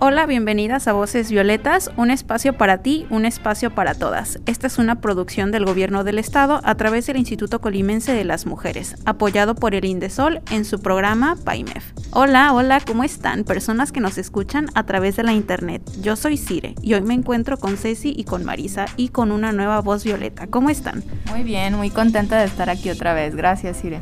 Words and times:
Hola, 0.00 0.26
bienvenidas 0.26 0.86
a 0.86 0.92
Voces 0.92 1.28
Violetas, 1.28 1.90
un 1.96 2.12
espacio 2.12 2.52
para 2.56 2.78
ti, 2.78 3.08
un 3.10 3.24
espacio 3.24 3.74
para 3.74 3.94
todas. 3.94 4.38
Esta 4.46 4.68
es 4.68 4.78
una 4.78 5.00
producción 5.00 5.50
del 5.50 5.64
Gobierno 5.64 6.04
del 6.04 6.20
Estado 6.20 6.60
a 6.62 6.76
través 6.76 7.08
del 7.08 7.16
Instituto 7.16 7.60
Colimense 7.60 8.12
de 8.12 8.22
las 8.24 8.46
Mujeres, 8.46 8.94
apoyado 9.06 9.56
por 9.56 9.74
el 9.74 9.84
Indesol 9.84 10.40
en 10.52 10.64
su 10.64 10.78
programa 10.78 11.34
PAIMEF. 11.44 11.94
Hola, 12.12 12.52
hola, 12.52 12.80
¿cómo 12.86 13.02
están? 13.02 13.42
Personas 13.42 13.90
que 13.90 13.98
nos 13.98 14.18
escuchan 14.18 14.68
a 14.76 14.84
través 14.84 15.16
de 15.16 15.24
la 15.24 15.32
internet. 15.32 15.82
Yo 16.00 16.14
soy 16.14 16.36
Cire 16.36 16.76
y 16.80 16.94
hoy 16.94 17.02
me 17.02 17.14
encuentro 17.14 17.56
con 17.56 17.76
Ceci 17.76 18.14
y 18.16 18.22
con 18.22 18.44
Marisa 18.44 18.86
y 18.96 19.08
con 19.08 19.32
una 19.32 19.50
nueva 19.50 19.80
voz 19.80 20.04
violeta. 20.04 20.46
¿Cómo 20.46 20.70
están? 20.70 21.02
Muy 21.28 21.42
bien, 21.42 21.74
muy 21.74 21.90
contenta 21.90 22.38
de 22.38 22.44
estar 22.44 22.70
aquí 22.70 22.88
otra 22.90 23.14
vez. 23.14 23.34
Gracias, 23.34 23.80
Cire. 23.80 24.00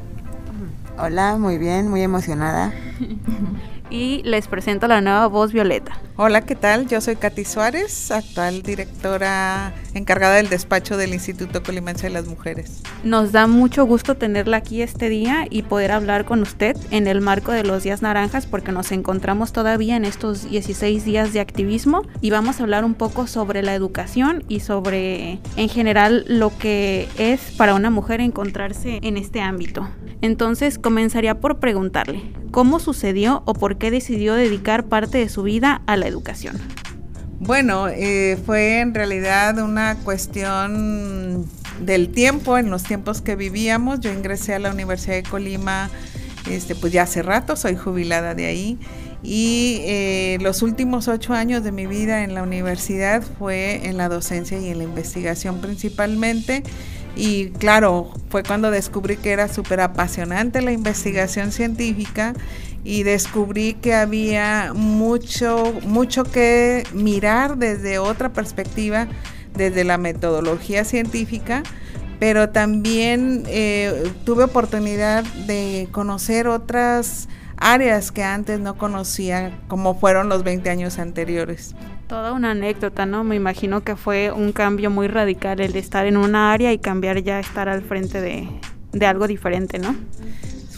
Hola, 0.98 1.38
muy 1.38 1.56
bien, 1.56 1.88
muy 1.88 2.02
emocionada. 2.02 2.74
y 3.90 4.22
les 4.24 4.48
presento 4.48 4.86
la 4.88 5.00
nueva 5.00 5.26
voz 5.26 5.52
Violeta. 5.52 5.98
Hola, 6.18 6.40
¿qué 6.46 6.54
tal? 6.54 6.88
Yo 6.88 7.02
soy 7.02 7.16
Katy 7.16 7.44
Suárez, 7.44 8.10
actual 8.10 8.62
directora 8.62 9.74
encargada 9.92 10.36
del 10.36 10.48
despacho 10.48 10.96
del 10.96 11.12
Instituto 11.12 11.62
Colimense 11.62 12.06
de 12.06 12.12
las 12.14 12.26
Mujeres. 12.26 12.82
Nos 13.04 13.32
da 13.32 13.46
mucho 13.46 13.84
gusto 13.84 14.16
tenerla 14.16 14.56
aquí 14.56 14.80
este 14.80 15.10
día 15.10 15.46
y 15.50 15.60
poder 15.60 15.92
hablar 15.92 16.24
con 16.24 16.40
usted 16.40 16.74
en 16.90 17.06
el 17.06 17.20
marco 17.20 17.52
de 17.52 17.64
los 17.64 17.82
Días 17.82 18.00
Naranjas 18.00 18.46
porque 18.46 18.72
nos 18.72 18.92
encontramos 18.92 19.52
todavía 19.52 19.94
en 19.94 20.06
estos 20.06 20.48
16 20.48 21.04
días 21.04 21.34
de 21.34 21.40
activismo 21.40 22.00
y 22.22 22.30
vamos 22.30 22.60
a 22.60 22.62
hablar 22.62 22.86
un 22.86 22.94
poco 22.94 23.26
sobre 23.26 23.62
la 23.62 23.74
educación 23.74 24.42
y 24.48 24.60
sobre 24.60 25.38
en 25.56 25.68
general 25.68 26.24
lo 26.28 26.50
que 26.56 27.08
es 27.18 27.52
para 27.58 27.74
una 27.74 27.90
mujer 27.90 28.22
encontrarse 28.22 29.00
en 29.02 29.18
este 29.18 29.42
ámbito. 29.42 29.86
Entonces 30.22 30.78
comenzaría 30.78 31.40
por 31.40 31.58
preguntarle, 31.58 32.22
¿cómo 32.50 32.80
sucedió 32.80 33.42
o 33.44 33.52
por 33.52 33.76
qué 33.76 33.90
decidió 33.90 34.34
dedicar 34.34 34.86
parte 34.86 35.18
de 35.18 35.28
su 35.28 35.42
vida 35.42 35.82
a 35.86 35.96
la 35.96 36.05
educación? 36.06 36.58
Bueno, 37.38 37.88
eh, 37.88 38.38
fue 38.46 38.80
en 38.80 38.94
realidad 38.94 39.58
una 39.58 39.96
cuestión 39.96 41.46
del 41.80 42.08
tiempo, 42.08 42.56
en 42.56 42.70
los 42.70 42.82
tiempos 42.82 43.20
que 43.20 43.36
vivíamos. 43.36 44.00
Yo 44.00 44.12
ingresé 44.12 44.54
a 44.54 44.58
la 44.58 44.70
Universidad 44.70 45.16
de 45.16 45.22
Colima, 45.22 45.90
este, 46.50 46.74
pues 46.74 46.92
ya 46.92 47.02
hace 47.02 47.22
rato, 47.22 47.56
soy 47.56 47.76
jubilada 47.76 48.34
de 48.34 48.46
ahí. 48.46 48.78
Y 49.22 49.80
eh, 49.82 50.38
los 50.40 50.62
últimos 50.62 51.08
ocho 51.08 51.34
años 51.34 51.62
de 51.62 51.72
mi 51.72 51.86
vida 51.86 52.24
en 52.24 52.34
la 52.34 52.42
universidad 52.42 53.22
fue 53.38 53.86
en 53.86 53.96
la 53.96 54.08
docencia 54.08 54.58
y 54.58 54.68
en 54.68 54.78
la 54.78 54.84
investigación 54.84 55.60
principalmente. 55.60 56.62
Y 57.16 57.48
claro, 57.50 58.12
fue 58.28 58.42
cuando 58.42 58.70
descubrí 58.70 59.16
que 59.16 59.32
era 59.32 59.48
súper 59.48 59.80
apasionante 59.80 60.60
la 60.60 60.72
investigación 60.72 61.50
científica 61.50 62.34
y 62.84 63.02
descubrí 63.02 63.74
que 63.74 63.94
había 63.94 64.72
mucho, 64.74 65.74
mucho 65.84 66.24
que 66.24 66.84
mirar 66.92 67.56
desde 67.58 67.98
otra 67.98 68.32
perspectiva, 68.32 69.08
desde 69.54 69.84
la 69.84 69.98
metodología 69.98 70.84
científica, 70.84 71.62
pero 72.18 72.50
también 72.50 73.44
eh, 73.46 74.10
tuve 74.24 74.44
oportunidad 74.44 75.24
de 75.46 75.88
conocer 75.90 76.48
otras 76.48 77.28
áreas 77.56 78.12
que 78.12 78.22
antes 78.22 78.60
no 78.60 78.76
conocía, 78.76 79.58
como 79.68 79.98
fueron 79.98 80.28
los 80.28 80.44
20 80.44 80.68
años 80.70 80.98
anteriores. 80.98 81.74
Toda 82.06 82.32
una 82.32 82.52
anécdota, 82.52 83.06
¿no? 83.06 83.24
Me 83.24 83.34
imagino 83.34 83.82
que 83.82 83.96
fue 83.96 84.30
un 84.30 84.52
cambio 84.52 84.90
muy 84.90 85.08
radical 85.08 85.60
el 85.60 85.72
de 85.72 85.78
estar 85.78 86.06
en 86.06 86.16
una 86.16 86.52
área 86.52 86.72
y 86.72 86.78
cambiar 86.78 87.22
ya 87.22 87.40
estar 87.40 87.68
al 87.68 87.82
frente 87.82 88.20
de, 88.20 88.48
de 88.92 89.06
algo 89.06 89.26
diferente, 89.26 89.78
¿no? 89.78 89.96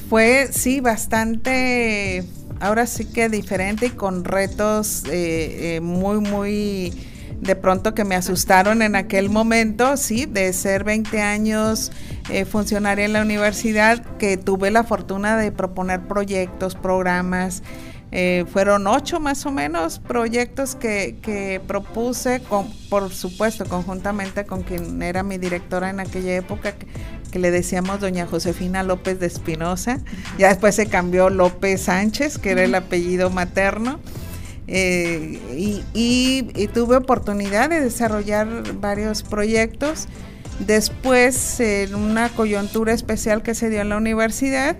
Fue, 0.08 0.48
sí, 0.50 0.80
bastante, 0.80 2.24
ahora 2.60 2.86
sí 2.86 3.04
que 3.04 3.28
diferente 3.28 3.86
y 3.86 3.90
con 3.90 4.24
retos 4.24 5.04
eh, 5.04 5.76
eh, 5.76 5.80
muy, 5.82 6.20
muy, 6.20 6.94
de 7.42 7.54
pronto 7.54 7.92
que 7.92 8.06
me 8.06 8.14
asustaron 8.14 8.80
en 8.80 8.96
aquel 8.96 9.28
momento, 9.28 9.98
sí, 9.98 10.24
de 10.24 10.54
ser 10.54 10.82
20 10.82 11.20
años 11.20 11.92
eh, 12.30 12.46
funcionaria 12.46 13.04
en 13.04 13.12
la 13.12 13.20
universidad, 13.20 14.02
que 14.16 14.38
tuve 14.38 14.70
la 14.70 14.82
fortuna 14.82 15.36
de 15.36 15.52
proponer 15.52 16.00
proyectos, 16.00 16.74
programas, 16.74 17.62
eh, 18.10 18.46
fueron 18.50 18.86
ocho 18.86 19.20
más 19.20 19.44
o 19.44 19.50
menos 19.50 19.98
proyectos 19.98 20.74
que, 20.74 21.60
propuse, 21.66 22.40
con, 22.40 22.72
por 22.88 23.12
supuesto, 23.12 23.66
conjuntamente 23.66 24.46
con 24.46 24.62
quien 24.62 25.02
era 25.02 25.22
mi 25.22 25.36
directora 25.36 25.90
en 25.90 26.00
aquella 26.00 26.34
época, 26.36 26.74
que, 27.30 27.38
le 27.38 27.50
decíamos 27.50 28.00
doña 28.00 28.26
Josefina 28.26 28.82
López 28.82 29.20
de 29.20 29.26
Espinosa. 29.26 30.00
Ya 30.38 30.48
después 30.48 30.74
se 30.74 30.86
cambió 30.86 31.30
López 31.30 31.82
Sánchez, 31.82 32.38
que 32.38 32.50
era 32.50 32.64
el 32.64 32.74
apellido 32.74 33.30
materno. 33.30 34.00
Eh, 34.66 35.40
y, 35.56 35.82
y, 35.94 36.66
tuve 36.68 36.96
oportunidad 36.96 37.70
de 37.70 37.80
desarrollar 37.80 38.48
varios 38.74 39.22
proyectos. 39.22 40.08
Después, 40.58 41.60
en 41.60 41.94
una 41.94 42.28
coyuntura 42.28 42.92
especial 42.92 43.42
que 43.42 43.54
se 43.54 43.70
dio 43.70 43.80
en 43.80 43.88
la 43.88 43.96
universidad, 43.96 44.76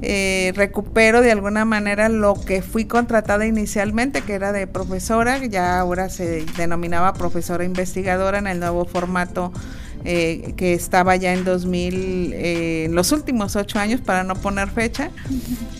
eh, 0.00 0.52
recupero 0.54 1.22
de 1.22 1.32
alguna 1.32 1.64
manera 1.64 2.08
lo 2.08 2.34
que 2.34 2.62
fui 2.62 2.84
contratada 2.84 3.46
inicialmente, 3.46 4.22
que 4.22 4.34
era 4.34 4.52
de 4.52 4.68
profesora, 4.68 5.44
ya 5.44 5.80
ahora 5.80 6.08
se 6.08 6.44
denominaba 6.56 7.14
profesora 7.14 7.64
investigadora 7.64 8.38
en 8.38 8.46
el 8.46 8.60
nuevo 8.60 8.84
formato 8.84 9.52
eh, 10.04 10.54
que 10.56 10.74
estaba 10.74 11.16
ya 11.16 11.32
en 11.32 11.44
2000, 11.44 12.32
eh, 12.34 12.88
los 12.90 13.12
últimos 13.12 13.56
ocho 13.56 13.78
años, 13.78 14.00
para 14.00 14.24
no 14.24 14.34
poner 14.34 14.68
fecha, 14.68 15.10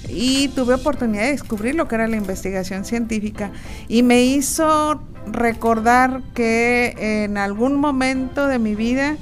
y 0.09 0.49
tuve 0.49 0.75
oportunidad 0.75 1.25
de 1.25 1.31
descubrir 1.33 1.75
lo 1.75 1.89
que 1.89 1.95
era 1.95 2.09
la 2.09 2.17
investigación 2.17 2.85
científica. 2.85 3.53
Y 3.89 4.03
me 4.03 4.23
hizo 4.23 5.01
recordar 5.27 6.23
que 6.35 7.25
en 7.25 7.39
algún 7.39 7.77
momento 7.77 8.47
de 8.47 8.59
mi 8.59 8.75
vida, 8.75 9.17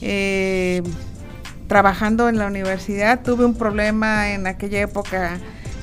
eh, 0.00 0.82
trabajando 1.66 2.28
en 2.28 2.38
la 2.38 2.46
universidad, 2.46 3.22
tuve 3.22 3.44
un 3.44 3.54
problema 3.54 4.30
en 4.32 4.46
aquella 4.46 4.80
época 4.80 5.38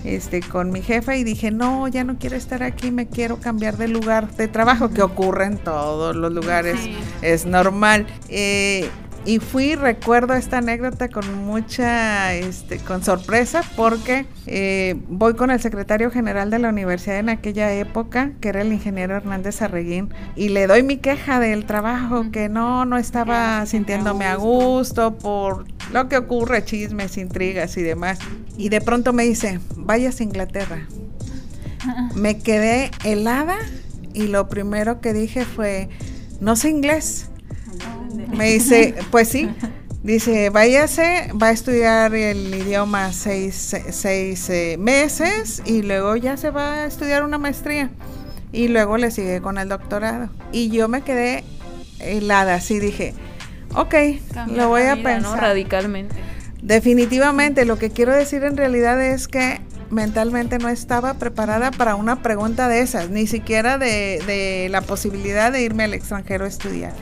este, 0.05 0.41
con 0.41 0.71
mi 0.71 0.81
jefa 0.81 1.15
y 1.15 1.23
dije, 1.23 1.51
no, 1.51 1.87
ya 1.87 2.03
no 2.03 2.17
quiero 2.17 2.35
estar 2.35 2.63
aquí, 2.63 2.91
me 2.91 3.07
quiero 3.07 3.37
cambiar 3.37 3.77
de 3.77 3.87
lugar 3.87 4.31
de 4.35 4.47
trabajo, 4.47 4.89
que 4.89 5.01
ocurre 5.01 5.45
en 5.45 5.57
todos 5.57 6.15
los 6.15 6.31
lugares, 6.31 6.79
es 7.21 7.45
normal. 7.45 8.07
Eh, 8.29 8.89
y 9.25 9.39
fui, 9.39 9.73
recuerdo 9.73 10.35
esta 10.35 10.59
anécdota 10.59 11.09
con 11.09 11.45
mucha, 11.45 12.35
este, 12.35 12.77
con 12.77 13.03
sorpresa, 13.03 13.63
porque 13.75 14.27
eh, 14.45 15.01
voy 15.07 15.33
con 15.33 15.49
el 15.49 15.59
secretario 15.59 16.11
general 16.11 16.51
de 16.51 16.59
la 16.59 16.69
universidad 16.69 17.17
en 17.17 17.29
aquella 17.29 17.73
época, 17.73 18.33
que 18.39 18.49
era 18.49 18.61
el 18.61 18.71
ingeniero 18.71 19.15
Hernández 19.15 19.63
Arreguín, 19.63 20.13
y 20.35 20.49
le 20.49 20.67
doy 20.67 20.83
mi 20.83 20.97
queja 20.97 21.39
del 21.39 21.65
trabajo, 21.65 22.29
que 22.31 22.49
no, 22.49 22.85
no 22.85 22.97
estaba 22.97 23.65
sintiéndome 23.65 24.25
a 24.25 24.35
gusto 24.35 25.17
por 25.17 25.65
lo 25.91 26.09
que 26.09 26.17
ocurre, 26.17 26.63
chismes, 26.63 27.17
intrigas 27.17 27.77
y 27.77 27.83
demás. 27.83 28.19
Y 28.57 28.69
de 28.69 28.81
pronto 28.81 29.13
me 29.13 29.23
dice, 29.23 29.59
vayas 29.75 30.19
a 30.19 30.23
Inglaterra. 30.23 30.87
Me 32.15 32.39
quedé 32.39 32.91
helada 33.03 33.57
y 34.13 34.27
lo 34.27 34.49
primero 34.49 35.01
que 35.01 35.13
dije 35.13 35.45
fue, 35.45 35.89
no 36.39 36.55
sé 36.55 36.69
inglés 36.69 37.29
me 38.35 38.51
dice, 38.51 38.95
pues 39.11 39.29
sí, 39.29 39.49
dice, 40.03 40.49
váyase, 40.49 41.31
va 41.41 41.47
a 41.47 41.51
estudiar 41.51 42.13
el 42.15 42.53
idioma 42.53 43.11
seis, 43.13 43.75
seis 43.89 44.49
eh, 44.49 44.77
meses 44.79 45.61
y 45.65 45.81
luego 45.81 46.15
ya 46.15 46.37
se 46.37 46.49
va 46.49 46.73
a 46.73 46.85
estudiar 46.85 47.23
una 47.23 47.37
maestría 47.37 47.89
y 48.51 48.67
luego 48.67 48.97
le 48.97 49.11
sigue 49.11 49.41
con 49.41 49.57
el 49.57 49.69
doctorado. 49.69 50.29
Y 50.51 50.69
yo 50.69 50.87
me 50.87 51.01
quedé 51.01 51.43
helada, 51.99 52.55
así 52.55 52.79
dije, 52.79 53.13
ok, 53.75 53.95
lo 54.47 54.69
voy 54.69 54.83
a 54.83 55.01
pensar. 55.01 55.39
Radicalmente. 55.39 56.15
Definitivamente, 56.61 57.65
lo 57.65 57.77
que 57.77 57.91
quiero 57.91 58.13
decir 58.13 58.43
en 58.43 58.57
realidad 58.57 59.01
es 59.01 59.27
que 59.27 59.61
mentalmente 59.91 60.57
no 60.57 60.69
estaba 60.69 61.13
preparada 61.15 61.71
para 61.71 61.95
una 61.95 62.21
pregunta 62.21 62.67
de 62.67 62.79
esas, 62.79 63.09
ni 63.09 63.27
siquiera 63.27 63.77
de, 63.77 64.21
de 64.25 64.67
la 64.71 64.81
posibilidad 64.81 65.51
de 65.51 65.61
irme 65.61 65.83
al 65.83 65.93
extranjero 65.93 66.45
a 66.45 66.47
estudiar. 66.47 66.93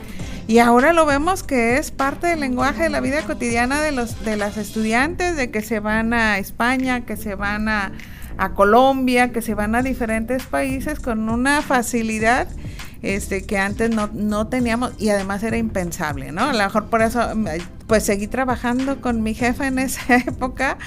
Y 0.46 0.58
ahora 0.58 0.92
lo 0.92 1.06
vemos 1.06 1.42
que 1.42 1.78
es 1.78 1.90
parte 1.90 2.26
del 2.26 2.40
lenguaje 2.40 2.82
de 2.82 2.88
la 2.90 3.00
vida 3.00 3.22
cotidiana 3.22 3.80
de, 3.80 3.92
los, 3.92 4.22
de 4.24 4.36
las 4.36 4.58
estudiantes, 4.58 5.36
de 5.36 5.50
que 5.50 5.62
se 5.62 5.80
van 5.80 6.12
a 6.12 6.38
España, 6.38 7.06
que 7.06 7.16
se 7.16 7.34
van 7.34 7.68
a, 7.68 7.92
Colombia, 8.54 9.32
que 9.32 9.40
se 9.40 9.54
van 9.54 9.74
a 9.76 9.82
diferentes 9.82 10.44
países 10.44 10.98
con 10.98 11.30
una 11.30 11.62
facilidad 11.62 12.48
este, 13.04 13.44
que 13.44 13.58
antes 13.58 13.90
no, 13.90 14.08
no 14.12 14.48
teníamos 14.48 14.92
y 14.98 15.10
además 15.10 15.42
era 15.42 15.56
impensable, 15.56 16.32
¿no? 16.32 16.44
A 16.44 16.52
lo 16.52 16.64
mejor 16.64 16.86
por 16.86 17.02
eso 17.02 17.20
pues 17.86 18.04
seguí 18.04 18.26
trabajando 18.26 19.00
con 19.00 19.22
mi 19.22 19.34
jefa 19.34 19.66
en 19.66 19.78
esa 19.80 20.16
época 20.16 20.78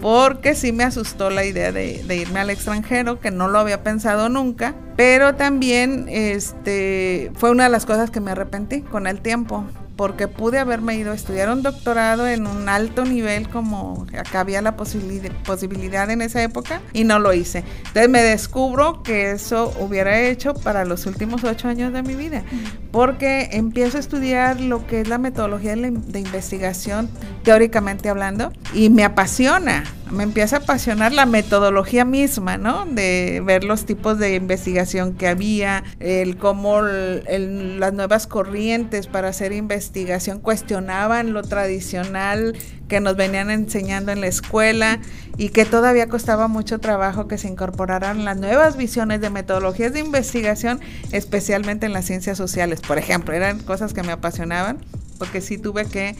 porque 0.00 0.54
sí 0.54 0.72
me 0.72 0.84
asustó 0.84 1.30
la 1.30 1.44
idea 1.44 1.72
de, 1.72 2.02
de, 2.04 2.16
irme 2.16 2.40
al 2.40 2.50
extranjero, 2.50 3.20
que 3.20 3.30
no 3.30 3.48
lo 3.48 3.58
había 3.58 3.82
pensado 3.82 4.28
nunca, 4.28 4.74
pero 4.96 5.34
también 5.34 6.06
este, 6.08 7.30
fue 7.34 7.50
una 7.50 7.64
de 7.64 7.70
las 7.70 7.86
cosas 7.86 8.10
que 8.10 8.20
me 8.20 8.30
arrepentí 8.30 8.80
con 8.80 9.06
el 9.06 9.20
tiempo, 9.20 9.64
porque 10.00 10.28
pude 10.28 10.58
haberme 10.58 10.96
ido 10.96 11.12
a 11.12 11.14
estudiar 11.14 11.50
un 11.50 11.62
doctorado 11.62 12.26
en 12.26 12.46
un 12.46 12.70
alto 12.70 13.04
nivel 13.04 13.50
como 13.50 14.06
acá 14.18 14.40
había 14.40 14.62
la 14.62 14.74
posibilidad 14.74 16.08
en 16.08 16.22
esa 16.22 16.42
época 16.42 16.80
y 16.94 17.04
no 17.04 17.18
lo 17.18 17.34
hice. 17.34 17.64
Entonces 17.88 18.08
me 18.08 18.22
descubro 18.22 19.02
que 19.02 19.32
eso 19.32 19.74
hubiera 19.78 20.18
hecho 20.18 20.54
para 20.54 20.86
los 20.86 21.04
últimos 21.04 21.44
ocho 21.44 21.68
años 21.68 21.92
de 21.92 22.02
mi 22.02 22.14
vida, 22.14 22.44
porque 22.92 23.50
empiezo 23.52 23.98
a 23.98 24.00
estudiar 24.00 24.58
lo 24.58 24.86
que 24.86 25.02
es 25.02 25.08
la 25.08 25.18
metodología 25.18 25.76
de, 25.76 25.90
de 25.90 26.18
investigación 26.18 27.10
teóricamente 27.42 28.08
hablando 28.08 28.54
y 28.72 28.88
me 28.88 29.04
apasiona 29.04 29.84
me 30.10 30.24
empieza 30.24 30.56
a 30.56 30.58
apasionar 30.60 31.12
la 31.12 31.26
metodología 31.26 32.04
misma, 32.04 32.56
¿no? 32.56 32.86
De 32.86 33.42
ver 33.44 33.64
los 33.64 33.84
tipos 33.84 34.18
de 34.18 34.34
investigación 34.34 35.14
que 35.14 35.28
había, 35.28 35.84
el 36.00 36.36
cómo 36.36 36.82
las 36.82 37.92
nuevas 37.92 38.26
corrientes 38.26 39.06
para 39.06 39.28
hacer 39.28 39.52
investigación 39.52 40.40
cuestionaban 40.40 41.32
lo 41.32 41.42
tradicional 41.42 42.56
que 42.88 43.00
nos 43.00 43.16
venían 43.16 43.50
enseñando 43.50 44.10
en 44.10 44.20
la 44.20 44.26
escuela 44.26 44.98
y 45.36 45.50
que 45.50 45.64
todavía 45.64 46.08
costaba 46.08 46.48
mucho 46.48 46.80
trabajo 46.80 47.28
que 47.28 47.38
se 47.38 47.48
incorporaran 47.48 48.24
las 48.24 48.36
nuevas 48.36 48.76
visiones 48.76 49.20
de 49.20 49.30
metodologías 49.30 49.92
de 49.92 50.00
investigación, 50.00 50.80
especialmente 51.12 51.86
en 51.86 51.92
las 51.92 52.04
ciencias 52.04 52.36
sociales. 52.36 52.80
Por 52.80 52.98
ejemplo, 52.98 53.32
eran 53.34 53.60
cosas 53.60 53.94
que 53.94 54.02
me 54.02 54.12
apasionaban 54.12 54.78
porque 55.18 55.40
sí 55.40 55.58
tuve 55.58 55.84
que 55.84 56.16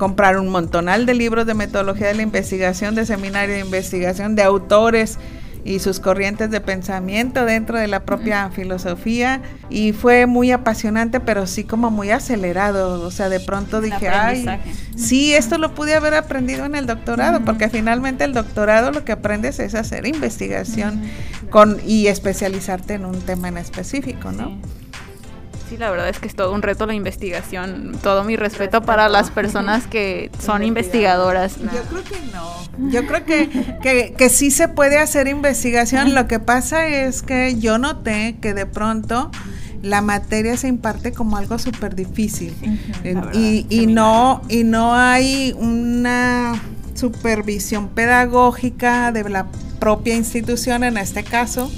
comprar 0.00 0.38
un 0.38 0.48
montonal 0.48 1.04
de 1.04 1.12
libros 1.12 1.44
de 1.44 1.52
metodología 1.52 2.06
de 2.06 2.14
la 2.14 2.22
investigación, 2.22 2.94
de 2.94 3.04
seminario 3.04 3.56
de 3.56 3.60
investigación, 3.60 4.34
de 4.34 4.42
autores 4.42 5.18
y 5.62 5.80
sus 5.80 6.00
corrientes 6.00 6.50
de 6.50 6.62
pensamiento 6.62 7.44
dentro 7.44 7.78
de 7.78 7.86
la 7.86 8.06
propia 8.06 8.48
filosofía. 8.48 9.42
Y 9.68 9.92
fue 9.92 10.24
muy 10.24 10.52
apasionante 10.52 11.20
pero 11.20 11.46
sí 11.46 11.64
como 11.64 11.90
muy 11.90 12.10
acelerado. 12.12 13.02
O 13.02 13.10
sea 13.10 13.28
de 13.28 13.40
pronto 13.40 13.82
dije 13.82 14.08
ay 14.08 14.46
sí 14.96 15.34
esto 15.34 15.58
lo 15.58 15.74
pude 15.74 15.94
haber 15.94 16.14
aprendido 16.14 16.64
en 16.64 16.76
el 16.76 16.86
doctorado 16.86 17.44
porque 17.44 17.68
finalmente 17.68 18.24
el 18.24 18.32
doctorado 18.32 18.92
lo 18.92 19.04
que 19.04 19.12
aprendes 19.12 19.58
es 19.58 19.74
hacer 19.74 20.06
investigación 20.06 21.02
con 21.50 21.76
y 21.86 22.06
especializarte 22.06 22.94
en 22.94 23.04
un 23.04 23.20
tema 23.20 23.48
en 23.48 23.58
específico 23.58 24.32
no 24.32 24.56
Sí, 24.56 24.89
la 25.76 25.90
verdad 25.90 26.08
es 26.08 26.18
que 26.18 26.28
es 26.28 26.34
todo 26.34 26.52
un 26.52 26.62
reto 26.62 26.86
la 26.86 26.94
investigación. 26.94 27.96
Todo 28.02 28.24
mi 28.24 28.36
respeto, 28.36 28.82
para 28.82 29.08
las 29.08 29.30
personas 29.30 29.86
que 29.86 30.30
son 30.38 30.62
investigadoras. 30.62 31.56
Yo 31.58 31.82
creo 31.88 32.04
que 32.04 32.20
no. 32.32 32.90
Yo 32.90 33.06
creo 33.06 33.24
que, 33.24 34.14
que, 34.16 34.28
sí 34.30 34.50
se 34.50 34.68
puede 34.68 34.98
hacer 34.98 35.28
investigación. 35.28 36.14
Lo 36.14 36.26
que 36.26 36.38
pasa 36.40 36.86
es 36.86 37.22
que 37.22 37.58
yo 37.58 37.78
noté 37.78 38.36
que 38.40 38.54
de 38.54 38.66
pronto 38.66 39.30
la 39.82 40.02
materia 40.02 40.56
se 40.56 40.68
imparte 40.68 41.12
como 41.12 41.36
algo 41.36 41.58
súper 41.58 41.94
difícil. 41.94 42.54
y, 43.32 43.66
y, 43.68 43.86
no, 43.86 44.42
y 44.48 44.64
no 44.64 44.94
hay 44.94 45.54
una 45.58 46.60
supervisión 46.94 47.88
pedagógica 47.88 49.12
de 49.12 49.28
la 49.28 49.46
propia 49.78 50.14
institución 50.14 50.84
en 50.84 50.98
este 50.98 51.24
caso 51.24 51.70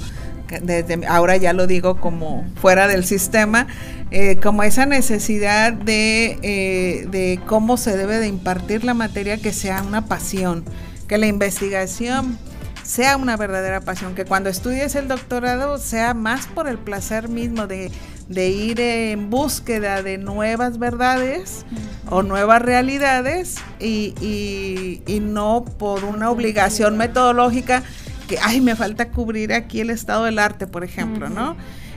desde 0.61 1.05
ahora 1.07 1.37
ya 1.37 1.53
lo 1.53 1.67
digo 1.67 1.99
como 1.99 2.45
fuera 2.55 2.87
del 2.87 3.05
sistema, 3.05 3.67
eh, 4.11 4.37
como 4.41 4.63
esa 4.63 4.85
necesidad 4.85 5.73
de, 5.73 6.37
eh, 6.41 7.07
de 7.09 7.39
cómo 7.47 7.77
se 7.77 7.97
debe 7.97 8.17
de 8.17 8.27
impartir 8.27 8.83
la 8.83 8.93
materia 8.93 9.37
que 9.37 9.53
sea 9.53 9.81
una 9.81 10.05
pasión, 10.05 10.63
que 11.07 11.17
la 11.17 11.27
investigación 11.27 12.37
sea 12.83 13.17
una 13.17 13.37
verdadera 13.37 13.81
pasión, 13.81 14.13
que 14.13 14.25
cuando 14.25 14.49
estudies 14.49 14.95
el 14.95 15.07
doctorado 15.07 15.77
sea 15.77 16.13
más 16.13 16.47
por 16.47 16.67
el 16.67 16.77
placer 16.77 17.29
mismo 17.29 17.65
de, 17.65 17.91
de 18.27 18.49
ir 18.49 18.79
en 18.79 19.29
búsqueda 19.29 20.03
de 20.03 20.17
nuevas 20.17 20.77
verdades 20.79 21.65
o 22.09 22.23
nuevas 22.23 22.61
realidades 22.61 23.55
y, 23.79 24.13
y, 24.19 25.01
y 25.07 25.19
no 25.21 25.63
por 25.77 26.03
una 26.03 26.29
obligación 26.29 26.97
metodológica 26.97 27.83
que, 28.27 28.37
ay, 28.41 28.61
me 28.61 28.75
falta 28.75 29.09
cubrir 29.09 29.53
aquí 29.53 29.81
el 29.81 29.89
estado 29.89 30.25
del 30.25 30.39
arte, 30.39 30.67
por 30.67 30.83
ejemplo, 30.83 31.29
¿no? 31.29 31.55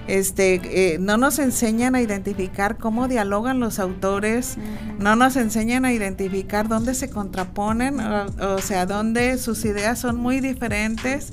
Este, 0.09 0.61
eh, 0.65 0.99
no 0.99 1.17
nos 1.17 1.41
enseñan 1.41 1.97
a 1.97 2.01
identificar 2.01 2.77
cómo 2.77 3.09
dialogan 3.09 3.59
los 3.59 3.81
autores, 3.81 4.57
no 5.01 5.17
nos 5.17 5.35
enseñan 5.35 5.85
a 5.85 5.93
identificar 5.93 6.69
dónde 6.69 6.95
se 6.95 7.11
contraponen, 7.11 7.99
o, 7.99 8.59
sea, 8.59 8.87
dónde 8.87 9.37
sus 9.39 9.65
ideas 9.65 9.99
son 9.99 10.17
muy 10.17 10.39
diferentes 10.41 11.33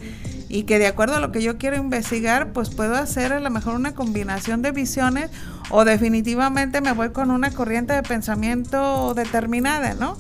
y 0.50 0.64
que 0.64 0.80
de 0.80 0.88
acuerdo 0.88 1.16
a 1.16 1.20
lo 1.20 1.32
que 1.32 1.44
yo 1.44 1.60
quiero 1.60 1.78
investigar, 1.78 2.52
pues 2.52 2.72
puedo 2.72 2.96
hacer 2.96 3.32
a 3.32 3.40
lo 3.40 3.50
mejor 3.52 3.76
una 3.76 3.94
combinación 3.94 4.64
de 4.64 4.72
visiones 4.72 5.30
o 5.70 5.86
definitivamente 5.86 6.82
me 6.82 6.94
voy 6.94 7.10
con 7.10 7.30
una 7.30 7.52
corriente 7.52 7.94
de 7.94 8.02
pensamiento 8.02 9.14
determinada, 9.14 9.94
¿no? 9.94 10.18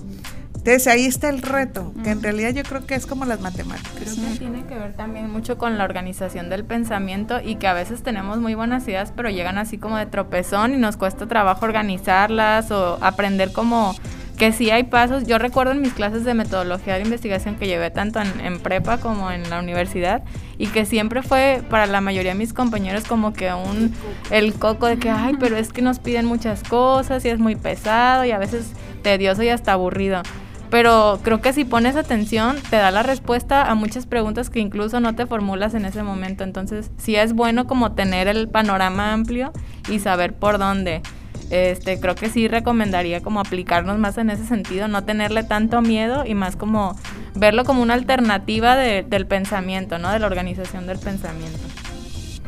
Entonces 0.65 0.87
ahí 0.87 1.05
está 1.05 1.27
el 1.27 1.41
reto, 1.41 1.93
que 2.05 2.11
en 2.11 2.23
realidad 2.23 2.51
yo 2.51 2.63
creo 2.63 2.85
que 2.85 2.95
es 2.95 3.05
como 3.05 3.25
las 3.25 3.41
matemáticas. 3.41 4.15
Creo 4.15 4.31
que 4.31 4.39
tiene 4.39 4.63
que 4.63 4.75
ver 4.75 4.93
también 4.93 5.29
mucho 5.29 5.57
con 5.57 5.77
la 5.77 5.83
organización 5.83 6.49
del 6.49 6.63
pensamiento 6.63 7.41
y 7.43 7.55
que 7.55 7.67
a 7.67 7.73
veces 7.73 8.01
tenemos 8.01 8.37
muy 8.37 8.55
buenas 8.55 8.87
ideas, 8.87 9.11
pero 9.13 9.29
llegan 9.29 9.57
así 9.57 9.77
como 9.77 9.97
de 9.97 10.05
tropezón 10.05 10.73
y 10.73 10.77
nos 10.77 10.95
cuesta 10.95 11.27
trabajo 11.27 11.65
organizarlas 11.65 12.71
o 12.71 12.97
aprender 13.01 13.51
como 13.51 13.93
que 14.37 14.53
sí 14.53 14.71
hay 14.71 14.83
pasos. 14.83 15.27
Yo 15.27 15.37
recuerdo 15.37 15.73
en 15.73 15.81
mis 15.81 15.91
clases 15.91 16.23
de 16.23 16.33
metodología 16.33 16.93
de 16.93 17.01
investigación 17.01 17.55
que 17.55 17.67
llevé 17.67 17.91
tanto 17.91 18.21
en, 18.21 18.39
en, 18.39 18.61
prepa 18.61 18.99
como 18.99 19.31
en 19.31 19.49
la 19.49 19.59
universidad 19.59 20.23
y 20.57 20.67
que 20.67 20.85
siempre 20.85 21.23
fue 21.23 21.61
para 21.69 21.87
la 21.87 21.99
mayoría 21.99 22.31
de 22.31 22.37
mis 22.37 22.53
compañeros 22.53 23.03
como 23.03 23.33
que 23.33 23.53
un 23.53 23.93
el 24.31 24.53
coco 24.53 24.87
de 24.87 24.97
que 24.97 25.09
ay 25.09 25.35
pero 25.39 25.57
es 25.57 25.73
que 25.73 25.81
nos 25.81 25.99
piden 25.99 26.25
muchas 26.25 26.63
cosas 26.63 27.25
y 27.25 27.29
es 27.29 27.39
muy 27.39 27.57
pesado 27.57 28.23
y 28.23 28.31
a 28.31 28.37
veces 28.37 28.71
tedioso 29.01 29.43
y 29.43 29.49
hasta 29.49 29.73
aburrido 29.73 30.23
pero 30.73 31.19
creo 31.21 31.39
que 31.39 31.53
si 31.53 31.65
pones 31.65 31.95
atención 31.95 32.55
te 32.71 32.77
da 32.77 32.89
la 32.89 33.03
respuesta 33.03 33.69
a 33.69 33.75
muchas 33.75 34.07
preguntas 34.07 34.49
que 34.49 34.59
incluso 34.59 34.99
no 34.99 35.13
te 35.13 35.27
formulas 35.27 35.75
en 35.75 35.85
ese 35.85 36.01
momento. 36.01 36.43
Entonces, 36.43 36.89
sí 36.97 37.15
es 37.15 37.33
bueno 37.33 37.67
como 37.67 37.91
tener 37.91 38.27
el 38.27 38.49
panorama 38.49 39.13
amplio 39.13 39.53
y 39.87 39.99
saber 39.99 40.33
por 40.33 40.57
dónde. 40.57 41.03
Este, 41.51 41.99
creo 41.99 42.15
que 42.15 42.27
sí 42.27 42.47
recomendaría 42.47 43.21
como 43.21 43.39
aplicarnos 43.39 43.99
más 43.99 44.17
en 44.17 44.31
ese 44.31 44.47
sentido, 44.47 44.87
no 44.87 45.03
tenerle 45.03 45.43
tanto 45.43 45.79
miedo 45.83 46.25
y 46.25 46.33
más 46.33 46.55
como 46.55 46.95
verlo 47.35 47.65
como 47.65 47.83
una 47.83 47.93
alternativa 47.93 48.75
del 48.75 49.27
pensamiento, 49.27 49.99
¿no? 49.99 50.11
De 50.11 50.17
la 50.17 50.25
organización 50.25 50.87
del 50.87 50.97
pensamiento. 50.97 51.59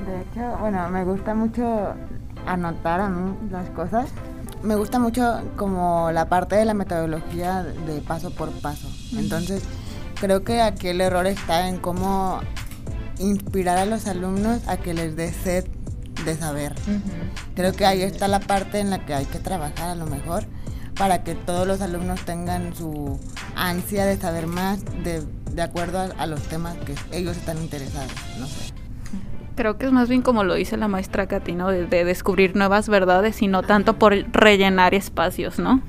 De 0.04 0.22
hecho, 0.22 0.58
bueno, 0.58 0.90
me 0.90 1.04
gusta 1.04 1.36
mucho 1.36 1.94
anotar 2.48 3.02
a 3.02 3.08
mí 3.08 3.36
las 3.52 3.70
cosas 3.70 4.12
me 4.64 4.76
gusta 4.76 5.00
mucho 5.00 5.42
como 5.56 6.12
la 6.12 6.28
parte 6.28 6.56
de 6.56 6.66
la 6.66 6.74
metodología 6.74 7.64
de 7.64 8.02
paso 8.02 8.32
por 8.32 8.52
paso. 8.62 8.88
Entonces, 9.16 9.64
creo 10.20 10.44
que 10.44 10.62
aquí 10.62 10.88
el 10.88 11.02
error 11.02 11.28
está 11.28 11.68
en 11.70 11.78
cómo 11.78 12.40
inspirar 13.20 13.78
a 13.78 13.86
los 13.86 14.08
alumnos 14.08 14.68
a 14.68 14.78
que 14.78 14.94
les 14.94 15.16
dé 15.16 15.32
sed 15.34 15.66
de 16.26 16.36
saber. 16.36 16.76
Creo 17.56 17.74
que 17.74 17.86
ahí 17.86 18.02
está 18.02 18.28
la 18.28 18.40
parte 18.40 18.80
en 18.80 18.90
la 18.90 19.06
que 19.06 19.14
hay 19.14 19.26
que 19.26 19.40
trabajar 19.40 19.90
a 19.90 19.96
lo 19.96 20.06
mejor 20.06 20.46
para 20.96 21.24
que 21.24 21.36
todos 21.36 21.68
los 21.68 21.82
alumnos 21.82 22.24
tengan 22.26 22.74
su 22.74 23.20
ansia 23.56 24.06
de 24.06 24.18
saber 24.18 24.48
más 24.48 24.84
de, 25.04 25.24
de 25.52 25.62
acuerdo 25.62 26.00
a, 26.00 26.04
a 26.18 26.26
los 26.26 26.42
temas 26.44 26.76
que 26.78 26.96
ellos 27.12 27.36
están 27.38 27.58
interesados. 27.58 28.12
No 28.40 28.48
sé. 28.48 28.74
Creo 29.56 29.78
que 29.78 29.86
es 29.86 29.92
más 29.92 30.10
bien 30.10 30.22
como 30.22 30.44
lo 30.44 30.56
dice 30.56 30.76
la 30.78 30.88
maestra 30.88 31.28
Catino, 31.28 31.70
de, 31.70 31.88
descubrir 32.04 32.56
nuevas 32.56 32.90
verdades 32.90 33.42
y 33.42 33.48
no 33.48 33.64
tanto 33.64 33.98
por 33.98 34.14
rellenar 34.34 34.94
espacios, 34.94 35.60
¿no? 35.60 35.82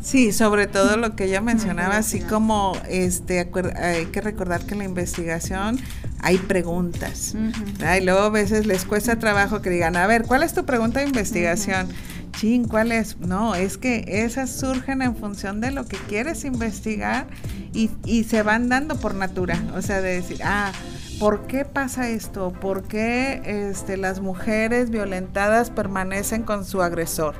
Sí, 0.00 0.32
sobre 0.32 0.66
todo 0.66 0.98
lo 0.98 1.16
que 1.16 1.24
ella 1.24 1.40
mencionaba, 1.40 1.96
así 1.96 2.20
como 2.20 2.76
este 2.90 3.48
hay 3.76 4.06
que 4.06 4.20
recordar 4.20 4.66
que 4.66 4.74
en 4.74 4.80
la 4.80 4.84
investigación 4.84 5.78
hay 6.20 6.36
preguntas. 6.36 7.34
Y 7.34 8.04
luego 8.04 8.20
a 8.20 8.30
veces 8.30 8.66
les 8.66 8.84
cuesta 8.84 9.18
trabajo 9.18 9.62
que 9.62 9.70
digan, 9.70 9.96
a 9.96 10.06
ver, 10.06 10.24
¿cuál 10.24 10.42
es 10.42 10.52
tu 10.52 10.64
pregunta 10.64 11.00
de 11.00 11.06
investigación? 11.06 11.88
Chin, 12.32 12.66
¿cuál 12.66 12.92
es? 12.92 13.18
No, 13.18 13.54
es 13.54 13.78
que 13.78 14.04
esas 14.08 14.50
surgen 14.50 15.02
en 15.02 15.16
función 15.16 15.60
de 15.60 15.70
lo 15.70 15.86
que 15.86 15.96
quieres 15.96 16.44
investigar 16.44 17.26
y, 17.72 17.90
y 18.04 18.24
se 18.24 18.42
van 18.42 18.68
dando 18.68 18.96
por 18.96 19.14
natura. 19.14 19.62
O 19.74 19.82
sea, 19.82 20.00
de 20.00 20.16
decir, 20.16 20.40
ah, 20.44 20.72
¿Por 21.18 21.46
qué 21.46 21.64
pasa 21.64 22.08
esto? 22.08 22.52
¿Por 22.52 22.82
qué 22.84 23.40
este, 23.70 23.96
las 23.96 24.20
mujeres 24.20 24.90
violentadas 24.90 25.70
permanecen 25.70 26.42
con 26.42 26.64
su 26.64 26.82
agresor? 26.82 27.34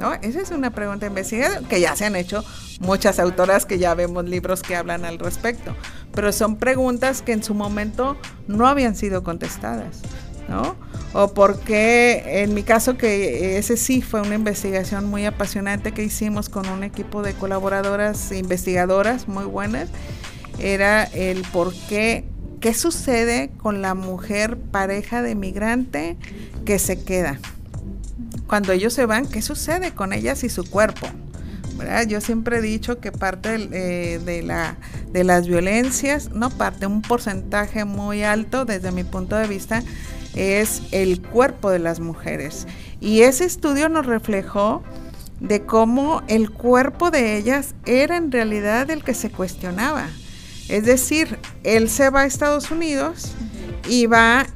¿No? 0.00 0.12
Esa 0.14 0.40
es 0.40 0.50
una 0.50 0.70
pregunta 0.70 1.06
investigada 1.06 1.60
que 1.68 1.80
ya 1.80 1.94
se 1.94 2.04
han 2.04 2.16
hecho 2.16 2.44
muchas 2.80 3.18
autoras 3.18 3.64
que 3.64 3.78
ya 3.78 3.94
vemos 3.94 4.24
libros 4.24 4.62
que 4.62 4.74
hablan 4.74 5.04
al 5.04 5.18
respecto, 5.18 5.74
pero 6.12 6.32
son 6.32 6.56
preguntas 6.56 7.22
que 7.22 7.32
en 7.32 7.42
su 7.42 7.54
momento 7.54 8.16
no 8.48 8.66
habían 8.66 8.96
sido 8.96 9.22
contestadas, 9.22 10.00
¿no? 10.48 10.76
o 11.14 11.28
por 11.28 11.60
qué, 11.60 12.42
en 12.42 12.54
mi 12.54 12.64
caso 12.64 12.98
que 12.98 13.56
ese 13.56 13.76
sí 13.76 14.02
fue 14.02 14.20
una 14.20 14.34
investigación 14.34 15.06
muy 15.06 15.24
apasionante 15.26 15.92
que 15.92 16.02
hicimos 16.02 16.48
con 16.48 16.68
un 16.68 16.82
equipo 16.82 17.22
de 17.22 17.34
colaboradoras 17.34 18.32
e 18.32 18.38
investigadoras 18.38 19.28
muy 19.28 19.44
buenas, 19.44 19.88
era 20.58 21.04
el 21.04 21.42
por 21.52 21.72
qué, 21.88 22.24
qué 22.64 22.72
sucede 22.72 23.50
con 23.58 23.82
la 23.82 23.92
mujer 23.92 24.56
pareja 24.56 25.20
de 25.20 25.34
migrante 25.34 26.16
que 26.64 26.78
se 26.78 27.04
queda. 27.04 27.38
Cuando 28.46 28.72
ellos 28.72 28.94
se 28.94 29.04
van, 29.04 29.26
¿qué 29.26 29.42
sucede 29.42 29.90
con 29.90 30.14
ellas 30.14 30.44
y 30.44 30.48
su 30.48 30.64
cuerpo? 30.64 31.06
Yo 32.08 32.22
siempre 32.22 32.56
he 32.56 32.62
dicho 32.62 33.00
que 33.00 33.12
parte 33.12 33.68
eh, 33.70 34.18
de, 34.18 34.42
la, 34.42 34.78
de 35.12 35.24
las 35.24 35.46
violencias, 35.46 36.30
no 36.30 36.48
parte, 36.48 36.86
un 36.86 37.02
porcentaje 37.02 37.84
muy 37.84 38.22
alto 38.22 38.64
desde 38.64 38.92
mi 38.92 39.04
punto 39.04 39.36
de 39.36 39.46
vista, 39.46 39.82
es 40.34 40.80
el 40.90 41.20
cuerpo 41.20 41.68
de 41.68 41.80
las 41.80 42.00
mujeres. 42.00 42.66
Y 42.98 43.24
ese 43.24 43.44
estudio 43.44 43.90
nos 43.90 44.06
reflejó 44.06 44.82
de 45.38 45.66
cómo 45.66 46.22
el 46.28 46.50
cuerpo 46.50 47.10
de 47.10 47.36
ellas 47.36 47.74
era 47.84 48.16
en 48.16 48.32
realidad 48.32 48.90
el 48.90 49.04
que 49.04 49.12
se 49.12 49.30
cuestionaba. 49.30 50.08
Es 50.68 50.84
decir, 50.84 51.38
él 51.62 51.88
se 51.88 52.10
va 52.10 52.22
a 52.22 52.26
Estados 52.26 52.70
Unidos 52.70 53.32
y 53.88 54.06
va 54.06 54.46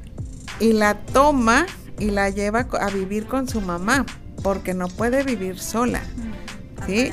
y 0.60 0.72
la 0.72 0.94
toma 0.94 1.66
y 1.98 2.10
la 2.10 2.30
lleva 2.30 2.66
a 2.80 2.90
vivir 2.90 3.26
con 3.26 3.48
su 3.48 3.60
mamá, 3.60 4.06
porque 4.42 4.74
no 4.74 4.88
puede 4.88 5.22
vivir 5.22 5.58
sola. 5.58 6.02
¿sí? 6.86 7.10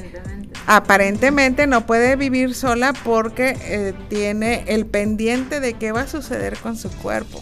Aparentemente. 0.68 1.68
no 1.68 1.86
puede 1.86 2.16
vivir 2.16 2.56
sola 2.56 2.94
porque 3.04 3.58
eh, 3.62 3.94
tiene 4.10 4.64
el 4.68 4.86
pendiente 4.86 5.60
de 5.60 5.74
qué 5.74 5.92
va 5.92 6.02
a 6.02 6.08
suceder 6.08 6.58
con 6.58 6.78
su 6.78 6.90
cuerpo, 6.90 7.42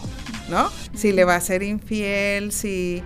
¿no? 0.50 0.70
Si 0.94 1.12
le 1.12 1.24
va 1.24 1.36
a 1.36 1.40
ser 1.40 1.62
infiel, 1.62 2.52
si, 2.52 3.02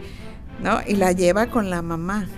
¿no? 0.62 0.80
Y 0.86 0.96
la 0.96 1.12
lleva 1.12 1.48
con 1.48 1.70
la 1.70 1.82
mamá. 1.82 2.28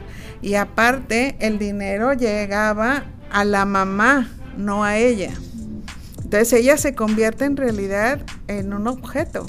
Y 0.43 0.55
aparte, 0.55 1.37
el 1.41 1.59
dinero 1.59 2.13
llegaba 2.15 3.05
a 3.31 3.45
la 3.45 3.65
mamá, 3.65 4.31
no 4.57 4.85
a 4.85 4.97
ella. 4.97 5.33
Entonces 6.33 6.53
ella 6.53 6.77
se 6.77 6.95
convierte 6.95 7.45
en 7.45 7.57
realidad 7.57 8.21
en 8.47 8.73
un 8.73 8.87
objeto. 8.87 9.47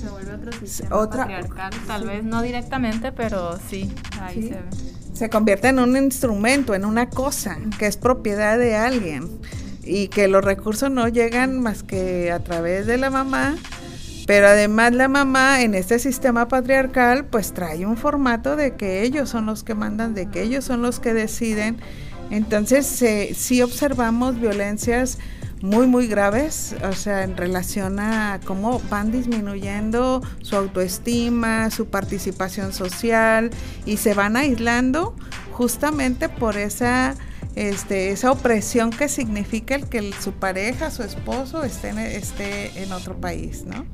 se 0.00 0.08
vuelve 0.08 0.32
otro 0.32 0.52
sistema 0.52 0.94
Otra, 0.94 1.22
patriarcal, 1.22 1.72
tal 1.88 2.06
vez 2.06 2.22
no 2.22 2.40
directamente, 2.40 3.10
pero 3.10 3.58
sí, 3.68 3.92
ahí 4.20 4.42
se 4.44 4.50
ve 4.50 4.94
se 5.12 5.28
convierte 5.28 5.68
en 5.68 5.80
un 5.80 5.96
instrumento, 5.96 6.72
en 6.74 6.84
una 6.84 7.10
cosa 7.10 7.58
que 7.80 7.86
es 7.86 7.96
propiedad 7.96 8.58
de 8.58 8.76
alguien 8.76 9.28
y 9.82 10.06
que 10.06 10.28
los 10.28 10.44
recursos 10.44 10.88
no 10.88 11.08
llegan 11.08 11.60
más 11.60 11.82
que 11.82 12.30
a 12.30 12.38
través 12.38 12.86
de 12.86 12.96
la 12.96 13.10
mamá, 13.10 13.56
pero 14.24 14.46
además 14.46 14.92
la 14.92 15.08
mamá 15.08 15.62
en 15.62 15.74
este 15.74 15.98
sistema 15.98 16.46
patriarcal 16.46 17.24
pues 17.26 17.52
trae 17.52 17.86
un 17.86 17.96
formato 17.96 18.54
de 18.54 18.76
que 18.76 19.02
ellos 19.02 19.30
son 19.30 19.46
los 19.46 19.64
que 19.64 19.74
mandan, 19.74 20.14
de 20.14 20.26
que 20.26 20.42
ellos 20.42 20.64
son 20.64 20.80
los 20.80 21.00
que 21.00 21.12
deciden. 21.12 21.78
Entonces 22.30 22.86
sí 23.36 23.62
observamos 23.62 24.40
violencias 24.40 25.18
muy, 25.64 25.86
muy 25.86 26.06
graves, 26.08 26.76
o 26.86 26.92
sea, 26.92 27.22
en 27.22 27.38
relación 27.38 27.98
a 27.98 28.38
cómo 28.44 28.82
van 28.90 29.10
disminuyendo 29.10 30.20
su 30.42 30.56
autoestima, 30.56 31.70
su 31.70 31.86
participación 31.86 32.74
social 32.74 33.48
y 33.86 33.96
se 33.96 34.12
van 34.12 34.36
aislando 34.36 35.16
justamente 35.52 36.28
por 36.28 36.58
esa, 36.58 37.14
este, 37.54 38.10
esa 38.10 38.30
opresión 38.30 38.90
que 38.90 39.08
significa 39.08 39.74
el 39.74 39.86
que 39.86 40.12
su 40.20 40.32
pareja, 40.32 40.90
su 40.90 41.02
esposo 41.02 41.64
esté 41.64 42.14
esté 42.14 42.82
en 42.82 42.92
otro 42.92 43.16
país, 43.18 43.64
¿no? 43.64 43.86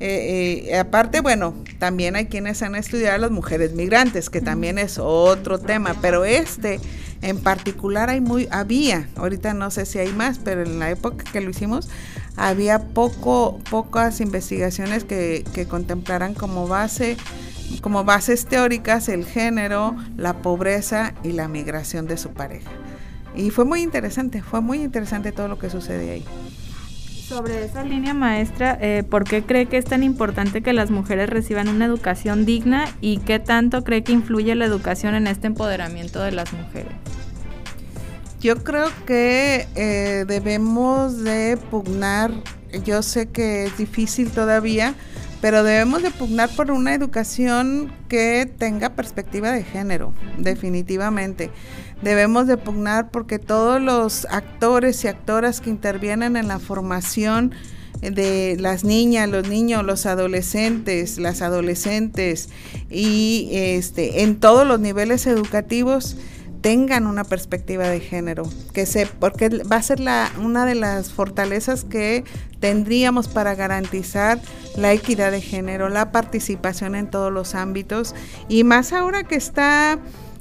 Eh, 0.00 0.68
eh, 0.68 0.78
aparte, 0.78 1.20
bueno, 1.20 1.54
también 1.78 2.14
hay 2.14 2.26
quienes 2.26 2.62
han 2.62 2.74
estudiado 2.74 3.16
a 3.16 3.18
las 3.18 3.30
mujeres 3.30 3.72
migrantes, 3.72 4.30
que 4.30 4.40
también 4.40 4.78
es 4.78 4.98
otro 4.98 5.58
tema, 5.58 5.96
pero 6.00 6.24
este 6.24 6.80
en 7.20 7.40
particular 7.40 8.10
hay 8.10 8.20
muy, 8.20 8.46
había, 8.52 9.08
ahorita 9.16 9.52
no 9.54 9.72
sé 9.72 9.86
si 9.86 9.98
hay 9.98 10.12
más, 10.12 10.38
pero 10.38 10.62
en 10.62 10.78
la 10.78 10.90
época 10.90 11.24
que 11.32 11.40
lo 11.40 11.50
hicimos, 11.50 11.88
había 12.36 12.78
poco, 12.78 13.58
pocas 13.70 14.20
investigaciones 14.20 15.02
que, 15.02 15.44
que 15.52 15.66
contemplaran 15.66 16.34
como 16.34 16.68
base 16.68 17.16
como 17.82 18.02
bases 18.02 18.46
teóricas 18.46 19.08
el 19.08 19.26
género, 19.26 19.94
la 20.16 20.38
pobreza 20.38 21.12
y 21.22 21.32
la 21.32 21.48
migración 21.48 22.06
de 22.06 22.16
su 22.16 22.30
pareja. 22.30 22.70
Y 23.36 23.50
fue 23.50 23.64
muy 23.64 23.82
interesante, 23.82 24.42
fue 24.42 24.60
muy 24.60 24.82
interesante 24.82 25.32
todo 25.32 25.48
lo 25.48 25.58
que 25.58 25.70
sucede 25.70 26.10
ahí. 26.10 26.24
Sobre 27.28 27.62
esa 27.62 27.84
línea 27.84 28.14
maestra, 28.14 28.78
eh, 28.80 29.02
¿por 29.02 29.24
qué 29.24 29.42
cree 29.42 29.66
que 29.66 29.76
es 29.76 29.84
tan 29.84 30.02
importante 30.02 30.62
que 30.62 30.72
las 30.72 30.90
mujeres 30.90 31.28
reciban 31.28 31.68
una 31.68 31.84
educación 31.84 32.46
digna 32.46 32.86
y 33.02 33.18
qué 33.18 33.38
tanto 33.38 33.84
cree 33.84 34.02
que 34.02 34.12
influye 34.12 34.54
la 34.54 34.64
educación 34.64 35.14
en 35.14 35.26
este 35.26 35.46
empoderamiento 35.46 36.22
de 36.22 36.32
las 36.32 36.50
mujeres? 36.54 36.92
Yo 38.40 38.64
creo 38.64 38.86
que 39.04 39.66
eh, 39.74 40.24
debemos 40.26 41.22
de 41.22 41.58
pugnar, 41.70 42.30
yo 42.86 43.02
sé 43.02 43.26
que 43.26 43.64
es 43.64 43.76
difícil 43.76 44.30
todavía, 44.30 44.94
pero 45.40 45.62
debemos 45.62 46.02
de 46.02 46.10
pugnar 46.10 46.50
por 46.50 46.70
una 46.70 46.94
educación 46.94 47.92
que 48.08 48.50
tenga 48.58 48.90
perspectiva 48.90 49.52
de 49.52 49.62
género, 49.62 50.12
definitivamente. 50.38 51.50
Debemos 52.02 52.46
de 52.46 52.56
pugnar 52.56 53.10
porque 53.10 53.38
todos 53.38 53.80
los 53.80 54.26
actores 54.30 55.04
y 55.04 55.08
actoras 55.08 55.60
que 55.60 55.70
intervienen 55.70 56.36
en 56.36 56.48
la 56.48 56.58
formación 56.58 57.52
de 58.00 58.56
las 58.58 58.84
niñas, 58.84 59.28
los 59.28 59.48
niños, 59.48 59.84
los 59.84 60.06
adolescentes, 60.06 61.18
las 61.18 61.42
adolescentes 61.42 62.48
y 62.90 63.48
este 63.52 64.22
en 64.22 64.38
todos 64.38 64.66
los 64.66 64.78
niveles 64.78 65.26
educativos 65.26 66.16
tengan 66.60 67.06
una 67.06 67.24
perspectiva 67.24 67.88
de 67.88 68.00
género, 68.00 68.48
que 68.72 68.86
se, 68.86 69.06
porque 69.06 69.48
va 69.48 69.76
a 69.76 69.82
ser 69.82 70.00
la, 70.00 70.30
una 70.42 70.64
de 70.66 70.74
las 70.74 71.12
fortalezas 71.12 71.84
que 71.84 72.24
tendríamos 72.60 73.28
para 73.28 73.54
garantizar 73.54 74.40
la 74.76 74.92
equidad 74.92 75.30
de 75.30 75.40
género, 75.40 75.88
la 75.88 76.12
participación 76.12 76.94
en 76.94 77.08
todos 77.08 77.32
los 77.32 77.54
ámbitos 77.54 78.14
y 78.48 78.64
más 78.64 78.92
ahora 78.92 79.24
que 79.24 79.36
está 79.36 79.98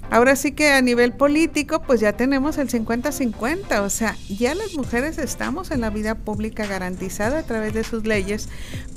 Ahora 0.09 0.37
sí 0.37 0.53
que 0.53 0.71
a 0.71 0.81
nivel 0.81 1.11
político, 1.11 1.81
pues 1.81 1.99
ya 1.99 2.13
tenemos 2.13 2.57
el 2.57 2.69
50-50, 2.69 3.81
o 3.81 3.89
sea, 3.89 4.15
ya 4.29 4.55
las 4.55 4.73
mujeres 4.75 5.17
estamos 5.17 5.69
en 5.69 5.81
la 5.81 5.89
vida 5.89 6.15
pública 6.15 6.65
garantizada 6.65 7.39
a 7.39 7.43
través 7.43 7.73
de 7.73 7.83
sus 7.83 8.05
leyes, 8.05 8.47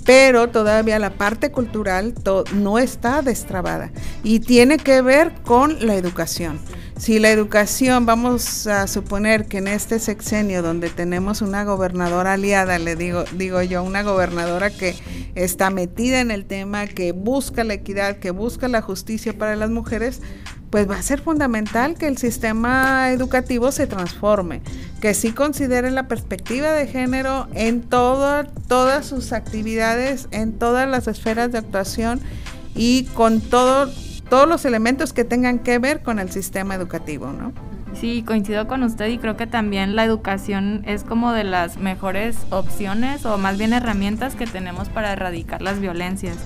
pero 0.04 0.50
todavía 0.50 1.00
la 1.00 1.10
parte 1.10 1.50
cultural 1.50 2.14
no 2.54 2.78
está 2.78 3.22
destrabada 3.22 3.90
y 4.22 4.38
tiene 4.38 4.76
que 4.76 5.02
ver 5.02 5.32
con 5.42 5.84
la 5.84 5.96
educación. 5.96 6.60
Si 7.00 7.19
la 7.19 7.30
educación, 7.30 8.04
vamos 8.04 8.66
a 8.66 8.87
suponer 8.87 9.47
que 9.47 9.57
en 9.57 9.69
este 9.69 9.99
sexenio 9.99 10.61
donde 10.61 10.90
tenemos 10.90 11.40
una 11.40 11.64
gobernadora 11.64 12.35
aliada, 12.35 12.78
le 12.78 12.95
digo, 12.95 13.25
digo 13.33 13.62
yo, 13.62 13.83
una 13.83 14.02
gobernadora 14.02 14.69
que 14.69 14.95
está 15.35 15.71
metida 15.71 16.21
en 16.21 16.30
el 16.30 16.45
tema, 16.45 16.87
que 16.87 17.12
busca 17.12 17.64
la 17.64 17.73
equidad, 17.73 18.19
que 18.19 18.33
busca 18.33 18.69
la 18.69 18.83
justicia 18.83 19.33
para 19.33 19.57
las 19.57 19.71
mujeres, 19.71 20.21
pues 20.69 20.90
va 20.90 20.97
a 20.97 21.02
ser 21.02 21.23
fundamental 21.23 21.95
que 21.95 22.07
el 22.07 22.19
sistema 22.19 23.11
educativo 23.12 23.73
se 23.73 23.87
transforme, 23.87 24.61
que 25.00 25.14
sí 25.14 25.33
considere 25.33 25.90
la 25.90 26.07
perspectiva 26.07 26.73
de 26.73 26.87
género 26.87 27.49
en 27.54 27.80
todas 27.80 29.07
sus 29.07 29.33
actividades, 29.33 30.28
en 30.33 30.52
todas 30.52 30.87
las 30.87 31.09
esferas 31.09 31.50
de 31.50 31.57
actuación 31.57 32.21
y 32.75 33.04
con 33.14 33.40
todo 33.40 33.90
todos 34.30 34.49
los 34.49 34.64
elementos 34.64 35.12
que 35.12 35.25
tengan 35.25 35.58
que 35.58 35.78
ver 35.78 36.02
con 36.02 36.18
el 36.18 36.30
sistema 36.30 36.75
educativo, 36.75 37.32
¿no? 37.32 37.52
Sí, 37.94 38.22
coincido 38.22 38.68
con 38.68 38.84
usted 38.84 39.08
y 39.08 39.18
creo 39.18 39.37
que 39.37 39.49
también 39.49 39.96
la 39.96 40.04
educación 40.04 40.82
es 40.87 41.02
como 41.02 41.32
de 41.32 41.44
las 41.44 41.76
mejores 41.76 42.38
opciones 42.50 43.26
o 43.26 43.37
más 43.37 43.58
bien 43.58 43.72
herramientas 43.72 44.37
que 44.37 44.46
tenemos 44.46 44.88
para 44.88 45.12
erradicar 45.12 45.60
las 45.60 45.80
violencias. 45.80 46.37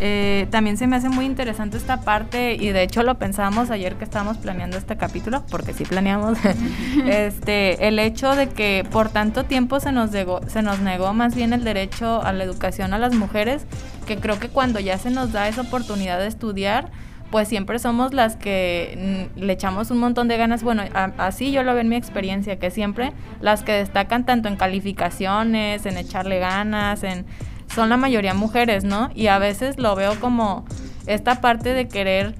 Eh, 0.00 0.46
también 0.50 0.76
se 0.76 0.86
me 0.86 0.96
hace 0.96 1.08
muy 1.08 1.24
interesante 1.24 1.76
esta 1.76 2.00
parte 2.00 2.54
y 2.54 2.68
de 2.68 2.82
hecho 2.82 3.02
lo 3.02 3.18
pensábamos 3.18 3.70
ayer 3.70 3.94
que 3.96 4.04
estábamos 4.04 4.36
planeando 4.38 4.76
este 4.76 4.96
capítulo, 4.96 5.44
porque 5.50 5.72
sí 5.72 5.84
planeamos, 5.84 6.38
este, 7.06 7.86
el 7.86 7.98
hecho 7.98 8.34
de 8.34 8.48
que 8.48 8.86
por 8.90 9.08
tanto 9.08 9.44
tiempo 9.44 9.80
se 9.80 9.92
nos, 9.92 10.10
se 10.10 10.62
nos 10.62 10.80
negó 10.80 11.12
más 11.14 11.34
bien 11.34 11.52
el 11.52 11.64
derecho 11.64 12.22
a 12.22 12.32
la 12.32 12.44
educación 12.44 12.94
a 12.94 12.98
las 12.98 13.14
mujeres, 13.14 13.64
que 14.06 14.16
creo 14.16 14.38
que 14.38 14.48
cuando 14.48 14.80
ya 14.80 14.98
se 14.98 15.10
nos 15.10 15.32
da 15.32 15.48
esa 15.48 15.62
oportunidad 15.62 16.18
de 16.18 16.26
estudiar, 16.26 16.90
pues 17.30 17.48
siempre 17.48 17.78
somos 17.78 18.14
las 18.14 18.36
que 18.36 19.28
le 19.36 19.52
echamos 19.52 19.90
un 19.90 19.98
montón 19.98 20.28
de 20.28 20.36
ganas. 20.36 20.62
Bueno, 20.62 20.84
así 21.18 21.52
yo 21.52 21.62
lo 21.62 21.72
veo 21.72 21.80
en 21.80 21.88
mi 21.88 21.96
experiencia, 21.96 22.58
que 22.58 22.70
siempre 22.70 23.12
las 23.40 23.62
que 23.62 23.72
destacan 23.72 24.24
tanto 24.24 24.48
en 24.48 24.56
calificaciones, 24.56 25.86
en 25.86 25.96
echarle 25.96 26.38
ganas, 26.38 27.02
en 27.02 27.26
son 27.74 27.88
la 27.88 27.96
mayoría 27.96 28.32
mujeres, 28.32 28.84
¿no? 28.84 29.10
Y 29.14 29.26
a 29.26 29.38
veces 29.38 29.78
lo 29.78 29.94
veo 29.96 30.18
como 30.20 30.64
esta 31.06 31.40
parte 31.40 31.74
de 31.74 31.88
querer 31.88 32.34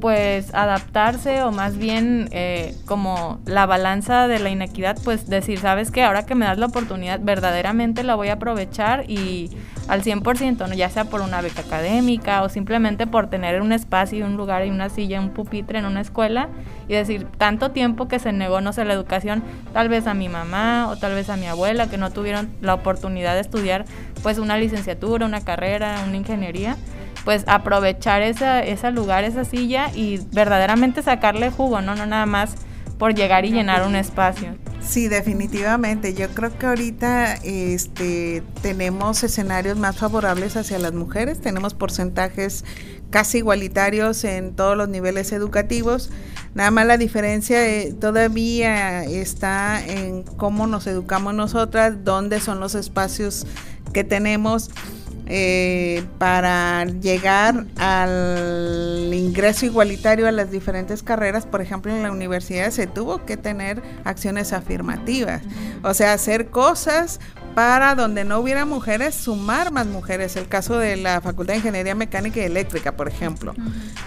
pues 0.00 0.52
adaptarse 0.52 1.42
o 1.42 1.52
más 1.52 1.76
bien 1.78 2.28
eh, 2.32 2.74
como 2.86 3.38
la 3.46 3.66
balanza 3.66 4.26
de 4.26 4.40
la 4.40 4.50
inequidad, 4.50 4.98
pues 5.04 5.28
decir, 5.28 5.60
sabes 5.60 5.92
que 5.92 6.02
ahora 6.02 6.26
que 6.26 6.34
me 6.34 6.44
das 6.44 6.58
la 6.58 6.66
oportunidad 6.66 7.20
verdaderamente 7.20 8.02
la 8.02 8.16
voy 8.16 8.28
a 8.28 8.34
aprovechar 8.34 9.08
y 9.08 9.50
al 9.88 10.02
100%, 10.02 10.68
¿no? 10.68 10.74
ya 10.74 10.88
sea 10.88 11.04
por 11.04 11.20
una 11.20 11.40
beca 11.40 11.62
académica 11.62 12.42
o 12.42 12.48
simplemente 12.48 13.06
por 13.06 13.28
tener 13.28 13.60
un 13.60 13.72
espacio 13.72 14.18
y 14.18 14.22
un 14.22 14.36
lugar 14.36 14.66
y 14.66 14.70
una 14.70 14.88
silla, 14.88 15.20
un 15.20 15.30
pupitre 15.30 15.78
en 15.78 15.84
una 15.84 16.00
escuela 16.00 16.48
y 16.88 16.94
decir, 16.94 17.26
tanto 17.38 17.70
tiempo 17.70 18.08
que 18.08 18.18
se 18.18 18.32
negó, 18.32 18.60
no 18.60 18.72
sé, 18.72 18.84
la 18.84 18.94
educación, 18.94 19.42
tal 19.72 19.88
vez 19.88 20.06
a 20.06 20.14
mi 20.14 20.28
mamá 20.28 20.88
o 20.88 20.96
tal 20.96 21.14
vez 21.14 21.28
a 21.30 21.36
mi 21.36 21.46
abuela 21.46 21.88
que 21.88 21.98
no 21.98 22.10
tuvieron 22.10 22.50
la 22.60 22.74
oportunidad 22.74 23.34
de 23.34 23.40
estudiar 23.40 23.84
pues 24.22 24.38
una 24.38 24.56
licenciatura, 24.56 25.26
una 25.26 25.40
carrera, 25.40 26.02
una 26.06 26.16
ingeniería, 26.16 26.76
pues 27.24 27.44
aprovechar 27.46 28.22
esa, 28.22 28.62
ese 28.62 28.90
lugar, 28.90 29.24
esa 29.24 29.44
silla 29.44 29.90
y 29.94 30.20
verdaderamente 30.32 31.02
sacarle 31.02 31.50
jugo, 31.50 31.80
¿no? 31.80 31.94
No 31.94 32.06
nada 32.06 32.26
más 32.26 32.56
por 32.98 33.14
llegar 33.14 33.44
y 33.44 33.50
llenar 33.50 33.86
un 33.86 33.96
espacio. 33.96 34.56
Sí, 34.80 35.08
definitivamente. 35.08 36.14
Yo 36.14 36.28
creo 36.30 36.56
que 36.58 36.66
ahorita 36.66 37.34
este, 37.44 38.42
tenemos 38.62 39.22
escenarios 39.22 39.78
más 39.78 39.96
favorables 39.96 40.56
hacia 40.56 40.78
las 40.78 40.92
mujeres, 40.92 41.40
tenemos 41.40 41.74
porcentajes 41.74 42.64
casi 43.10 43.38
igualitarios 43.38 44.24
en 44.24 44.54
todos 44.54 44.76
los 44.76 44.88
niveles 44.88 45.32
educativos. 45.32 46.10
Nada 46.54 46.70
más 46.70 46.86
la 46.86 46.96
diferencia 46.96 47.66
eh, 47.66 47.94
todavía 47.98 49.04
está 49.04 49.84
en 49.86 50.22
cómo 50.22 50.66
nos 50.66 50.86
educamos 50.86 51.34
nosotras, 51.34 52.04
dónde 52.04 52.40
son 52.40 52.58
los 52.58 52.74
espacios 52.74 53.46
que 53.92 54.04
tenemos 54.04 54.70
eh, 55.34 56.04
para 56.18 56.84
llegar 56.84 57.64
al 57.78 59.08
ingreso 59.14 59.64
igualitario 59.64 60.28
a 60.28 60.30
las 60.30 60.50
diferentes 60.50 61.02
carreras, 61.02 61.46
por 61.46 61.62
ejemplo, 61.62 61.90
en 61.90 62.02
la 62.02 62.12
universidad 62.12 62.70
se 62.70 62.86
tuvo 62.86 63.24
que 63.24 63.38
tener 63.38 63.82
acciones 64.04 64.52
afirmativas, 64.52 65.40
o 65.82 65.94
sea, 65.94 66.12
hacer 66.12 66.50
cosas 66.50 67.18
para 67.54 67.94
donde 67.94 68.24
no 68.24 68.40
hubiera 68.40 68.66
mujeres, 68.66 69.14
sumar 69.14 69.72
más 69.72 69.86
mujeres. 69.86 70.36
El 70.36 70.48
caso 70.48 70.76
de 70.76 70.96
la 70.96 71.22
Facultad 71.22 71.54
de 71.54 71.60
Ingeniería 71.60 71.94
Mecánica 71.94 72.40
y 72.40 72.44
Eléctrica, 72.44 72.92
por 72.92 73.08
ejemplo. 73.08 73.54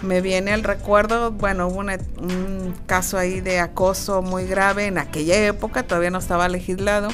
Me 0.04 0.22
viene 0.22 0.54
al 0.54 0.64
recuerdo, 0.64 1.32
bueno, 1.32 1.70
hubo 1.70 1.80
un 1.80 2.76
caso 2.86 3.18
ahí 3.18 3.42
de 3.42 3.60
acoso 3.60 4.22
muy 4.22 4.46
grave 4.46 4.86
en 4.86 5.00
aquella 5.00 5.44
época, 5.48 5.82
todavía 5.82 6.12
no 6.12 6.20
estaba 6.20 6.48
legislado 6.50 7.10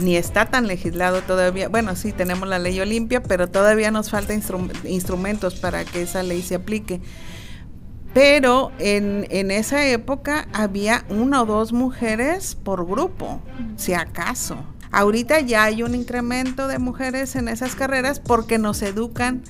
ni 0.00 0.16
está 0.16 0.46
tan 0.46 0.66
legislado 0.66 1.22
todavía. 1.22 1.68
Bueno, 1.68 1.96
sí, 1.96 2.12
tenemos 2.12 2.48
la 2.48 2.58
ley 2.58 2.78
Olimpia, 2.80 3.22
pero 3.22 3.48
todavía 3.48 3.90
nos 3.90 4.10
faltan 4.10 4.42
instrumentos 4.84 5.54
para 5.56 5.84
que 5.84 6.02
esa 6.02 6.22
ley 6.22 6.42
se 6.42 6.56
aplique. 6.56 7.00
Pero 8.12 8.72
en, 8.78 9.26
en, 9.30 9.50
esa 9.50 9.86
época 9.86 10.48
había 10.52 11.04
una 11.08 11.42
o 11.42 11.46
dos 11.46 11.72
mujeres 11.72 12.56
por 12.56 12.84
grupo, 12.84 13.40
si 13.76 13.94
acaso. 13.94 14.58
Ahorita 14.90 15.40
ya 15.40 15.64
hay 15.64 15.84
un 15.84 15.94
incremento 15.94 16.66
de 16.66 16.80
mujeres 16.80 17.36
en 17.36 17.46
esas 17.46 17.76
carreras 17.76 18.18
porque 18.18 18.58
nos 18.58 18.82
educan 18.82 19.42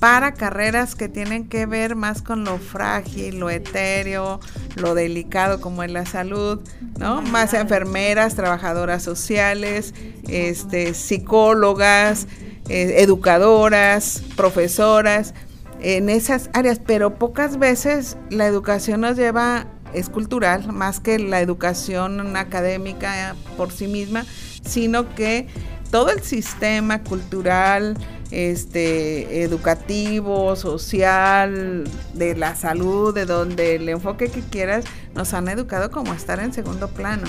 para 0.00 0.32
carreras 0.32 0.94
que 0.94 1.08
tienen 1.08 1.46
que 1.46 1.66
ver 1.66 1.94
más 1.94 2.22
con 2.22 2.44
lo 2.44 2.58
frágil, 2.58 3.38
lo 3.38 3.50
etéreo, 3.50 4.40
lo 4.76 4.94
delicado 4.94 5.60
como 5.60 5.82
es 5.82 5.92
la 5.92 6.06
salud, 6.06 6.58
¿no? 6.98 7.20
Más 7.20 7.52
enfermeras, 7.52 8.34
trabajadoras 8.34 9.02
sociales, 9.02 9.94
este, 10.26 10.94
psicólogas, 10.94 12.26
eh, 12.70 13.02
educadoras, 13.02 14.22
profesoras, 14.36 15.34
en 15.82 16.08
esas 16.08 16.48
áreas, 16.54 16.80
pero 16.84 17.14
pocas 17.18 17.58
veces 17.58 18.16
la 18.30 18.46
educación 18.46 19.02
nos 19.02 19.16
lleva, 19.16 19.66
es 19.92 20.08
cultural, 20.08 20.72
más 20.72 21.00
que 21.00 21.18
la 21.18 21.40
educación 21.40 22.36
académica 22.36 23.34
por 23.56 23.70
sí 23.70 23.86
misma, 23.86 24.24
sino 24.64 25.14
que 25.14 25.46
todo 25.90 26.10
el 26.10 26.22
sistema 26.22 27.02
cultural, 27.02 27.96
este, 28.30 29.42
educativo, 29.42 30.56
social, 30.56 31.84
de 32.14 32.36
la 32.36 32.54
salud, 32.54 33.14
de 33.14 33.26
donde 33.26 33.76
el 33.76 33.88
enfoque 33.88 34.28
que 34.28 34.40
quieras, 34.40 34.84
nos 35.14 35.34
han 35.34 35.48
educado 35.48 35.90
como 35.90 36.14
estar 36.14 36.40
en 36.40 36.52
segundo 36.52 36.88
plano, 36.88 37.26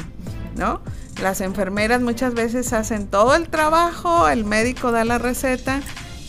¿no? 0.55 0.81
Las 1.21 1.41
enfermeras 1.41 2.01
muchas 2.01 2.33
veces 2.33 2.73
hacen 2.73 3.07
todo 3.07 3.35
el 3.35 3.49
trabajo, 3.49 4.27
el 4.29 4.45
médico 4.45 4.91
da 4.91 5.05
la 5.05 5.17
receta 5.17 5.81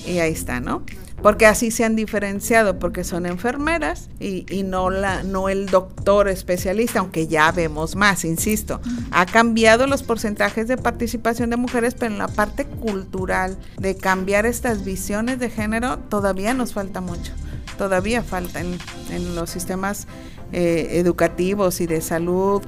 y 0.06 0.18
ahí 0.18 0.32
está, 0.32 0.60
¿no? 0.60 0.82
Porque 1.22 1.46
así 1.46 1.70
se 1.70 1.84
han 1.84 1.96
diferenciado, 1.96 2.78
porque 2.78 3.04
son 3.04 3.26
enfermeras 3.26 4.08
y, 4.18 4.62
no, 4.64 4.90
la, 4.90 5.22
no 5.22 5.48
el 5.48 5.66
doctor 5.66 6.28
especialista, 6.28 6.98
aunque 6.98 7.28
ya 7.28 7.52
vemos 7.52 7.94
más, 7.94 8.24
insisto. 8.24 8.80
Ha 9.12 9.26
cambiado 9.26 9.86
los 9.86 10.02
porcentajes 10.02 10.68
de 10.68 10.76
participación 10.76 11.50
de 11.50 11.56
mujeres, 11.56 11.94
pero 11.94 12.12
en 12.12 12.18
la 12.18 12.28
parte 12.28 12.64
cultural 12.64 13.56
de 13.78 13.96
cambiar 13.96 14.46
estas 14.46 14.84
visiones 14.84 15.38
de 15.38 15.48
género 15.48 15.98
todavía 15.98 16.54
nos 16.54 16.72
falta 16.72 17.00
mucho, 17.00 17.32
todavía 17.78 18.22
falta 18.22 18.60
en, 18.60 18.78
en 19.10 19.34
los 19.34 19.50
sistemas 19.50 20.06
eh, 20.52 20.98
educativos 20.98 21.80
y 21.80 21.86
de 21.86 22.00
salud 22.00 22.62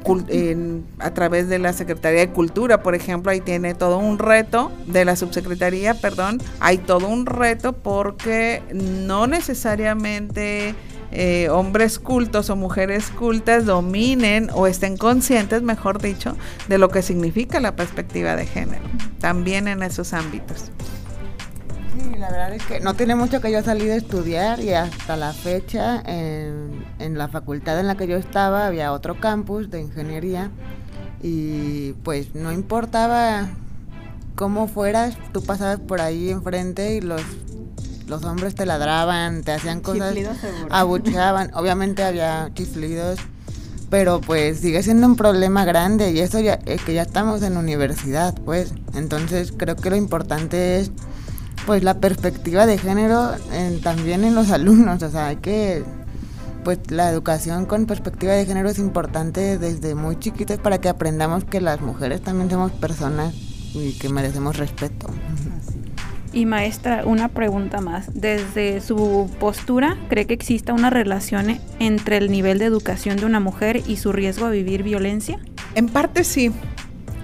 a 0.99 1.15
través 1.15 1.49
de 1.49 1.59
la 1.59 1.73
Secretaría 1.73 2.21
de 2.21 2.31
Cultura, 2.31 2.83
por 2.83 2.95
ejemplo, 2.95 3.31
ahí 3.31 3.41
tiene 3.41 3.75
todo 3.75 3.99
un 3.99 4.19
reto 4.19 4.73
de 4.87 5.05
la 5.05 5.17
subsecretaría, 5.17 5.95
perdón, 5.95 6.41
hay 6.61 6.79
todo 6.79 7.09
un 7.09 7.27
reto 7.27 7.75
porque 7.75 8.63
no 8.73 9.27
necesariamente 9.27 10.75
eh, 11.13 11.49
hombres 11.49 11.99
cultos 11.99 12.51
o 12.51 12.57
mujeres 12.57 13.11
cultas 13.11 13.67
dominen 13.67 14.51
o 14.53 14.67
estén 14.67 14.97
conscientes, 14.97 15.63
mejor 15.63 16.01
dicho, 16.01 16.37
de 16.69 16.79
lo 16.79 16.89
que 16.89 17.03
significa 17.03 17.61
la 17.61 17.77
perspectiva 17.77 18.35
de 18.35 18.47
género, 18.47 18.83
también 19.21 19.69
en 19.69 19.83
esos 19.83 20.13
ámbitos. 20.13 20.73
La 22.25 22.31
verdad 22.31 22.55
es 22.55 22.65
que 22.65 22.81
no 22.81 22.95
tiene 22.95 23.15
mucho 23.17 23.43
que 23.43 23.53
yo 23.53 23.63
salí 23.63 23.85
de 23.85 23.97
estudiar 23.97 24.59
y 24.59 24.73
hasta 24.73 25.15
la 25.15 25.35
fecha 25.35 26.01
en, 26.07 26.83
en, 26.99 27.19
la 27.19 27.29
facultad 27.29 27.79
en 27.79 27.87
la 27.87 27.97
que 27.97 28.07
yo 28.07 28.17
estaba 28.17 28.67
había 28.67 28.93
otro 28.93 29.21
campus 29.21 29.71
de 29.71 29.83
ingeniería 29.83 30.51
y 31.23 31.93
pues 32.03 32.35
no 32.35 32.51
importaba 32.51 33.51
cómo 34.37 34.69
fueras, 34.69 35.19
tú 35.35 35.43
pasabas 35.43 35.81
por 35.81 36.01
ahí 36.01 36.31
enfrente 36.31 36.95
y 36.95 37.03
los, 37.03 37.21
los 38.07 38.25
hombres 38.25 38.55
te 38.55 38.65
ladraban, 38.65 39.43
te 39.43 39.53
hacían 39.53 39.83
cosas, 39.83 40.17
abucheaban, 40.71 41.51
obviamente 41.53 42.05
había 42.05 42.51
chiflidos, 42.55 43.19
pero 43.91 44.23
pues 44.23 44.61
sigue 44.61 44.83
siendo 44.83 45.07
un 45.07 45.17
problema 45.17 45.67
grande 45.67 46.13
y 46.13 46.21
eso 46.21 46.41
ya 46.41 46.59
es 46.65 46.81
que 46.81 46.95
ya 46.95 47.03
estamos 47.03 47.43
en 47.43 47.59
universidad, 47.59 48.35
pues. 48.47 48.73
Entonces 48.95 49.53
creo 49.55 49.77
que 49.77 49.91
lo 49.91 49.97
importante 49.97 50.81
es 50.81 50.91
pues 51.67 51.83
la 51.83 51.95
perspectiva 51.95 52.67
de 52.67 52.79
género 52.79 53.33
también 53.83 54.25
en 54.25 54.35
los 54.35 54.51
alumnos, 54.53 55.03
o 55.03 55.11
sea, 55.11 55.29
hay 55.29 55.37
que 55.37 55.83
pues 56.65 56.79
la 56.91 57.11
educación 57.11 57.67
con 57.67 57.85
perspectiva 57.85 58.33
de 58.33 58.47
género 58.47 58.71
es 58.71 58.79
importante 58.79 59.59
desde 59.59 59.95
muy 59.95 60.19
chiquitos 60.19 60.59
para 60.59 60.81
que 60.81 60.89
aprendamos 60.89 61.45
que 61.45 61.61
las 61.61 61.83
mujeres 61.83 62.23
también 62.23 62.51
somos 62.51 62.73
personas 62.73 63.35
y 63.75 63.93
que 63.99 64.09
merecemos 64.09 64.57
respeto. 64.57 65.09
Y 66.33 66.47
maestra, 66.47 67.05
una 67.05 67.29
pregunta 67.29 67.81
más. 67.81 68.07
Desde 68.13 68.81
su 68.81 69.31
postura, 69.39 69.97
¿cree 70.09 70.27
que 70.27 70.35
exista 70.35 70.73
una 70.73 70.91
relación 70.91 71.61
entre 71.79 72.17
el 72.17 72.33
nivel 72.33 72.59
de 72.59 72.65
educación 72.65 73.19
de 73.19 73.27
una 73.27 73.39
mujer 73.39 73.83
y 73.87 73.99
su 73.99 74.11
riesgo 74.11 74.47
a 74.47 74.51
vivir 74.51 74.83
violencia? 74.83 75.39
En 75.77 75.89
parte 75.89 76.25
sí. 76.25 76.51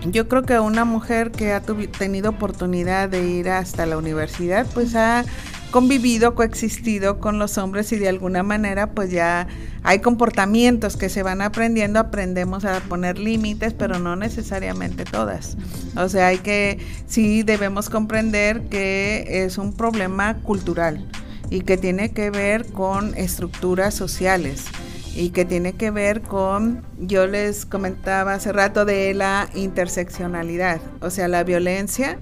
Yo 0.06 0.28
creo 0.28 0.44
que 0.44 0.58
una 0.58 0.86
mujer 0.86 1.30
que 1.30 1.52
ha 1.52 1.60
tenido 1.60 2.30
oportunidad 2.30 3.10
de 3.10 3.28
ir 3.28 3.50
hasta 3.50 3.84
la 3.84 3.98
universidad, 3.98 4.66
pues 4.72 4.94
ha 4.94 5.24
convivido, 5.70 6.34
coexistido 6.34 7.20
con 7.20 7.38
los 7.38 7.58
hombres 7.58 7.92
y 7.92 7.96
de 7.96 8.08
alguna 8.08 8.42
manera 8.42 8.88
pues 8.92 9.10
ya 9.10 9.46
hay 9.82 10.00
comportamientos 10.00 10.96
que 10.96 11.08
se 11.08 11.22
van 11.22 11.42
aprendiendo, 11.42 12.00
aprendemos 12.00 12.64
a 12.64 12.80
poner 12.80 13.18
límites, 13.18 13.74
pero 13.74 13.98
no 13.98 14.16
necesariamente 14.16 15.04
todas. 15.04 15.56
O 15.96 16.08
sea, 16.08 16.28
hay 16.28 16.38
que, 16.38 16.78
sí 17.06 17.42
debemos 17.42 17.90
comprender 17.90 18.62
que 18.68 19.44
es 19.44 19.58
un 19.58 19.74
problema 19.74 20.38
cultural 20.38 21.06
y 21.50 21.60
que 21.60 21.76
tiene 21.76 22.12
que 22.12 22.30
ver 22.30 22.66
con 22.72 23.14
estructuras 23.16 23.94
sociales 23.94 24.64
y 25.14 25.30
que 25.30 25.44
tiene 25.44 25.74
que 25.74 25.90
ver 25.90 26.22
con, 26.22 26.82
yo 26.98 27.26
les 27.26 27.66
comentaba 27.66 28.34
hace 28.34 28.52
rato 28.52 28.84
de 28.84 29.12
la 29.14 29.48
interseccionalidad, 29.54 30.80
o 31.00 31.10
sea, 31.10 31.28
la 31.28 31.44
violencia 31.44 32.18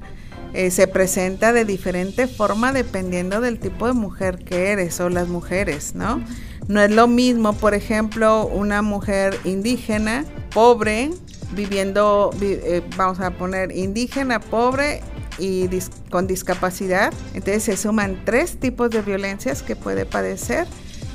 eh, 0.54 0.70
se 0.70 0.86
presenta 0.86 1.52
de 1.52 1.64
diferente 1.64 2.26
forma 2.26 2.72
dependiendo 2.72 3.40
del 3.40 3.58
tipo 3.58 3.86
de 3.86 3.92
mujer 3.92 4.38
que 4.44 4.70
eres 4.70 4.98
o 5.00 5.10
las 5.10 5.28
mujeres, 5.28 5.94
¿no? 5.94 6.22
No 6.68 6.80
es 6.80 6.90
lo 6.90 7.06
mismo, 7.06 7.52
por 7.52 7.74
ejemplo, 7.74 8.46
una 8.46 8.82
mujer 8.82 9.38
indígena, 9.44 10.24
pobre, 10.52 11.10
viviendo, 11.52 12.30
eh, 12.40 12.82
vamos 12.96 13.20
a 13.20 13.30
poner 13.30 13.76
indígena, 13.76 14.40
pobre 14.40 15.02
y 15.38 15.68
con 16.10 16.26
discapacidad. 16.26 17.12
Entonces 17.34 17.62
se 17.62 17.76
suman 17.76 18.22
tres 18.24 18.58
tipos 18.58 18.90
de 18.90 19.02
violencias 19.02 19.62
que 19.62 19.76
puede 19.76 20.04
padecer 20.04 20.66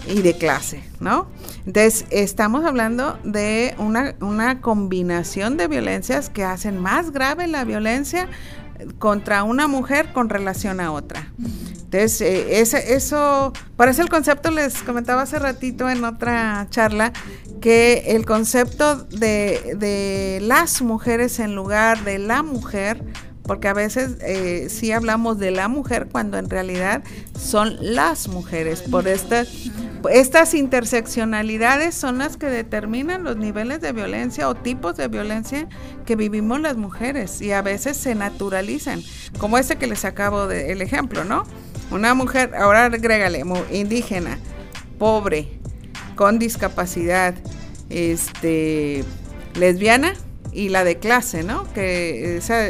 y 0.08 0.22
de 0.22 0.38
clase, 0.38 0.84
¿no? 1.00 1.28
Entonces, 1.66 2.06
estamos 2.10 2.66
hablando 2.66 3.18
de 3.24 3.76
una, 3.78 4.16
una, 4.22 4.62
combinación 4.62 5.58
de 5.58 5.68
violencias 5.68 6.30
que 6.30 6.44
hacen 6.44 6.80
más 6.80 7.12
grave 7.12 7.48
la 7.48 7.63
violencia 7.63 8.28
contra 9.00 9.44
una 9.44 9.68
mujer 9.68 10.12
con 10.13 10.30
relación 10.30 10.80
a 10.80 10.92
otra. 10.92 11.32
Entonces, 11.94 12.22
eh, 12.22 12.60
ese, 12.60 12.96
eso, 12.96 13.54
por 13.78 13.88
eso 13.88 14.02
el 14.02 14.10
concepto 14.10 14.52
les 14.52 14.82
comentaba 14.84 15.22
hace 15.22 15.39
ratito 15.39 15.89
en 15.89 16.04
otra 16.04 16.68
charla, 16.70 17.13
que 17.62 18.04
el 18.08 18.26
concepto 18.26 18.98
de, 18.98 19.76
de 19.78 20.39
las 20.42 20.82
mujeres 20.82 21.39
en 21.39 21.56
lugar 21.56 22.04
de 22.04 22.20
la 22.20 22.44
mujer, 22.44 23.04
porque 23.43 23.67
a 23.67 23.73
veces 23.73 24.17
eh, 24.21 24.67
sí 24.69 24.91
hablamos 24.91 25.38
de 25.38 25.51
la 25.51 25.67
mujer 25.67 26.08
cuando 26.12 26.38
en 26.38 26.49
realidad 26.49 27.03
son 27.38 27.77
las 27.82 28.27
mujeres. 28.27 28.82
Por 28.82 29.08
estas 29.08 29.47
estas 30.10 30.53
interseccionalidades 30.53 31.95
son 31.95 32.17
las 32.17 32.38
que 32.38 32.47
determinan 32.47 33.23
los 33.23 33.38
niveles 33.38 33.82
de 33.82 33.93
violencia 33.93 34.49
o 34.49 34.56
tipos 34.56 34.97
de 34.97 35.08
violencia 35.08 35.67
que 36.06 36.15
vivimos 36.15 36.60
las 36.60 36.75
mujeres 36.75 37.41
y 37.41 37.51
a 37.51 37.62
veces 37.62 37.97
se 37.97 38.15
naturalizan, 38.15 39.01
como 39.38 39.58
ese 39.58 39.77
que 39.77 39.88
les 39.88 40.03
acabo 40.06 40.47
de 40.47 40.71
el 40.71 40.82
ejemplo, 40.82 41.23
¿no? 41.23 41.43
Una 41.91 42.13
mujer, 42.13 42.53
ahora 42.56 42.86
agrégale, 42.86 43.43
indígena, 43.71 44.39
pobre, 44.97 45.60
con 46.15 46.39
discapacidad, 46.39 47.36
este, 47.89 49.03
lesbiana, 49.56 50.13
y 50.54 50.70
la 50.70 50.84
de 50.84 50.98
clase, 50.98 51.44
¿no? 51.44 51.72
Que 51.74 52.38
esa 52.38 52.68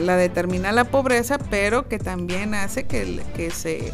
la 0.00 0.16
determina 0.16 0.72
la 0.72 0.84
pobreza, 0.84 1.38
pero 1.38 1.88
que 1.88 1.98
también 1.98 2.54
hace 2.54 2.84
que, 2.84 3.20
que 3.36 3.50
se 3.50 3.92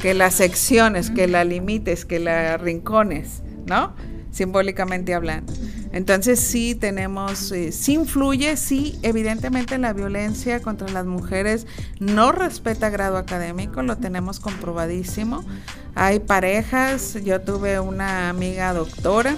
que 0.00 0.14
las 0.14 0.34
secciones, 0.34 1.10
que 1.10 1.26
la 1.26 1.44
limites, 1.44 2.04
que 2.04 2.18
la 2.18 2.56
rincones, 2.58 3.42
¿no? 3.66 3.94
Simbólicamente 4.30 5.14
hablando. 5.14 5.52
Entonces 5.92 6.40
sí 6.40 6.74
tenemos, 6.74 7.50
eh, 7.52 7.72
sí 7.72 7.94
influye, 7.94 8.56
sí, 8.56 8.98
evidentemente 9.02 9.78
la 9.78 9.94
violencia 9.94 10.60
contra 10.60 10.88
las 10.88 11.06
mujeres 11.06 11.66
no 12.00 12.32
respeta 12.32 12.90
grado 12.90 13.16
académico, 13.16 13.82
lo 13.82 13.96
tenemos 13.96 14.38
comprobadísimo. 14.38 15.42
Hay 15.94 16.20
parejas, 16.20 17.16
yo 17.24 17.40
tuve 17.40 17.80
una 17.80 18.28
amiga 18.28 18.74
doctora, 18.74 19.34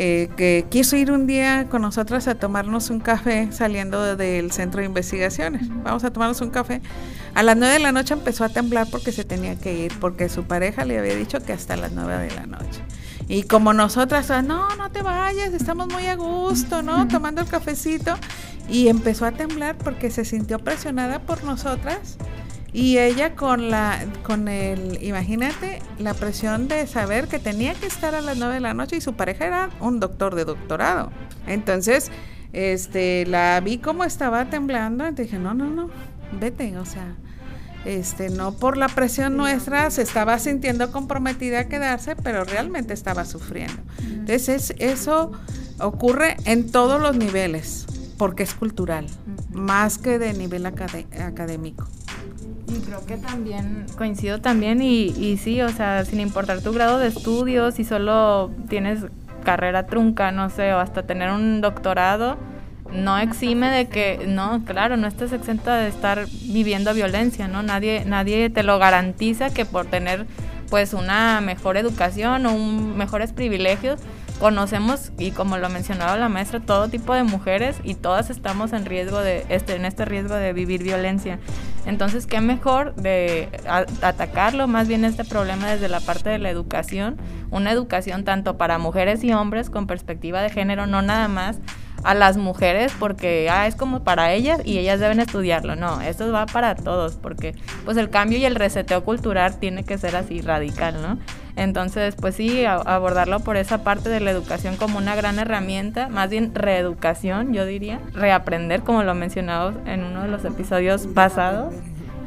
eh, 0.00 0.30
que 0.36 0.64
quiso 0.70 0.94
ir 0.94 1.10
un 1.10 1.26
día 1.26 1.66
con 1.68 1.82
nosotras 1.82 2.28
a 2.28 2.36
tomarnos 2.36 2.88
un 2.88 3.00
café 3.00 3.48
saliendo 3.50 4.14
del 4.14 4.52
centro 4.52 4.78
de 4.78 4.86
investigaciones. 4.86 5.62
Vamos 5.82 6.04
a 6.04 6.12
tomarnos 6.12 6.40
un 6.40 6.50
café. 6.50 6.80
A 7.34 7.42
las 7.42 7.56
nueve 7.56 7.74
de 7.74 7.80
la 7.80 7.90
noche 7.90 8.14
empezó 8.14 8.44
a 8.44 8.48
temblar 8.48 8.86
porque 8.92 9.10
se 9.10 9.24
tenía 9.24 9.56
que 9.56 9.74
ir, 9.76 9.98
porque 9.98 10.28
su 10.28 10.44
pareja 10.44 10.84
le 10.84 11.00
había 11.00 11.16
dicho 11.16 11.40
que 11.40 11.52
hasta 11.52 11.76
las 11.76 11.90
nueve 11.90 12.16
de 12.16 12.30
la 12.30 12.46
noche. 12.46 12.80
Y 13.26 13.42
como 13.42 13.72
nosotras, 13.72 14.30
ah, 14.30 14.40
no, 14.40 14.76
no 14.76 14.88
te 14.92 15.02
vayas, 15.02 15.52
estamos 15.52 15.88
muy 15.88 16.06
a 16.06 16.14
gusto, 16.14 16.80
¿no? 16.80 17.08
Tomando 17.08 17.40
el 17.40 17.48
cafecito. 17.48 18.14
Y 18.68 18.86
empezó 18.86 19.26
a 19.26 19.32
temblar 19.32 19.76
porque 19.78 20.12
se 20.12 20.24
sintió 20.24 20.60
presionada 20.60 21.18
por 21.18 21.42
nosotras 21.42 22.18
y 22.78 22.96
ella 22.96 23.34
con 23.34 23.70
la, 23.70 23.98
con 24.22 24.46
el, 24.46 25.02
imagínate, 25.02 25.82
la 25.98 26.14
presión 26.14 26.68
de 26.68 26.86
saber 26.86 27.26
que 27.26 27.40
tenía 27.40 27.74
que 27.74 27.86
estar 27.86 28.14
a 28.14 28.20
las 28.20 28.38
9 28.38 28.54
de 28.54 28.60
la 28.60 28.72
noche 28.72 28.94
y 28.98 29.00
su 29.00 29.14
pareja 29.14 29.46
era 29.46 29.70
un 29.80 29.98
doctor 29.98 30.36
de 30.36 30.44
doctorado. 30.44 31.10
Entonces, 31.48 32.12
este, 32.52 33.26
la 33.26 33.58
vi 33.58 33.78
como 33.78 34.04
estaba 34.04 34.48
temblando 34.48 35.08
y 35.08 35.10
dije, 35.10 35.40
no, 35.40 35.54
no, 35.54 35.68
no, 35.68 35.90
vete, 36.38 36.78
o 36.78 36.84
sea, 36.84 37.16
este, 37.84 38.30
no 38.30 38.52
por 38.52 38.76
la 38.76 38.86
presión 38.86 39.36
nuestra, 39.36 39.90
se 39.90 40.02
estaba 40.02 40.38
sintiendo 40.38 40.92
comprometida 40.92 41.58
a 41.58 41.64
quedarse, 41.64 42.14
pero 42.14 42.44
realmente 42.44 42.94
estaba 42.94 43.24
sufriendo. 43.24 43.82
Entonces, 44.04 44.72
eso 44.78 45.32
ocurre 45.80 46.36
en 46.44 46.70
todos 46.70 47.02
los 47.02 47.16
niveles, 47.16 47.86
porque 48.18 48.44
es 48.44 48.54
cultural, 48.54 49.08
más 49.50 49.98
que 49.98 50.20
de 50.20 50.32
nivel 50.32 50.64
académico. 50.64 51.88
Y 52.68 52.80
creo 52.80 53.04
que 53.06 53.16
también 53.16 53.86
coincido 53.96 54.40
también 54.40 54.82
y, 54.82 55.06
y 55.06 55.38
sí, 55.38 55.62
o 55.62 55.70
sea, 55.70 56.04
sin 56.04 56.20
importar 56.20 56.60
tu 56.60 56.72
grado 56.72 56.98
de 56.98 57.08
estudios, 57.08 57.74
si 57.74 57.84
solo 57.84 58.50
tienes 58.68 59.04
carrera 59.44 59.86
trunca, 59.86 60.32
no 60.32 60.50
sé, 60.50 60.74
o 60.74 60.78
hasta 60.78 61.04
tener 61.04 61.30
un 61.30 61.60
doctorado, 61.62 62.36
no 62.92 63.18
exime 63.18 63.70
de 63.70 63.88
que, 63.88 64.24
no, 64.26 64.64
claro, 64.64 64.96
no 64.96 65.06
estés 65.06 65.32
exenta 65.32 65.76
de 65.76 65.88
estar 65.88 66.26
viviendo 66.42 66.92
violencia, 66.94 67.48
¿no? 67.48 67.62
Nadie, 67.62 68.04
nadie 68.06 68.50
te 68.50 68.62
lo 68.62 68.78
garantiza 68.78 69.50
que 69.50 69.64
por 69.64 69.86
tener 69.86 70.26
pues 70.70 70.92
una 70.92 71.40
mejor 71.40 71.76
educación 71.76 72.44
o 72.46 72.54
un, 72.54 72.96
mejores 72.96 73.32
privilegios, 73.32 74.00
conocemos 74.38 75.12
y 75.18 75.32
como 75.32 75.58
lo 75.58 75.68
mencionaba 75.68 76.16
la 76.16 76.28
maestra 76.28 76.60
todo 76.60 76.88
tipo 76.88 77.14
de 77.14 77.22
mujeres 77.22 77.76
y 77.84 77.94
todas 77.94 78.30
estamos 78.30 78.72
en 78.72 78.86
riesgo 78.86 79.20
de 79.20 79.44
este 79.48 79.74
en 79.74 79.84
este 79.84 80.04
riesgo 80.04 80.34
de 80.34 80.52
vivir 80.52 80.82
violencia. 80.82 81.38
Entonces 81.86 82.26
qué 82.26 82.40
mejor 82.40 82.94
de 82.94 83.48
atacarlo 84.02 84.68
más 84.68 84.88
bien 84.88 85.04
este 85.04 85.24
problema 85.24 85.68
desde 85.68 85.88
la 85.88 86.00
parte 86.00 86.30
de 86.30 86.38
la 86.38 86.50
educación 86.50 87.16
una 87.50 87.72
educación 87.72 88.24
tanto 88.24 88.58
para 88.58 88.78
mujeres 88.78 89.24
y 89.24 89.32
hombres 89.32 89.70
con 89.70 89.86
perspectiva 89.86 90.42
de 90.42 90.50
género 90.50 90.86
no 90.86 91.02
nada 91.02 91.28
más 91.28 91.58
a 92.04 92.14
las 92.14 92.36
mujeres 92.36 92.92
porque 92.98 93.48
ah, 93.50 93.66
es 93.66 93.74
como 93.74 94.04
para 94.04 94.32
ellas 94.32 94.60
y 94.64 94.78
ellas 94.78 95.00
deben 95.00 95.20
estudiarlo. 95.20 95.76
No, 95.76 96.00
esto 96.00 96.30
va 96.32 96.46
para 96.46 96.74
todos 96.74 97.16
porque 97.16 97.54
pues 97.84 97.96
el 97.96 98.10
cambio 98.10 98.38
y 98.38 98.44
el 98.44 98.54
reseteo 98.54 99.04
cultural 99.04 99.58
tiene 99.58 99.84
que 99.84 99.98
ser 99.98 100.16
así 100.16 100.40
radical, 100.40 101.00
¿no? 101.02 101.18
Entonces, 101.56 102.14
pues 102.14 102.36
sí, 102.36 102.64
abordarlo 102.64 103.40
por 103.40 103.56
esa 103.56 103.82
parte 103.82 104.08
de 104.08 104.20
la 104.20 104.30
educación 104.30 104.76
como 104.76 104.96
una 104.96 105.16
gran 105.16 105.40
herramienta, 105.40 106.08
más 106.08 106.30
bien 106.30 106.54
reeducación, 106.54 107.52
yo 107.52 107.66
diría, 107.66 108.00
reaprender, 108.12 108.82
como 108.82 109.02
lo 109.02 109.12
mencionado 109.14 109.72
en 109.84 110.04
uno 110.04 110.22
de 110.22 110.28
los 110.28 110.44
episodios 110.44 111.08
pasados, 111.08 111.74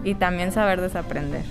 y 0.04 0.16
también 0.16 0.52
saber 0.52 0.82
desaprender. 0.82 1.44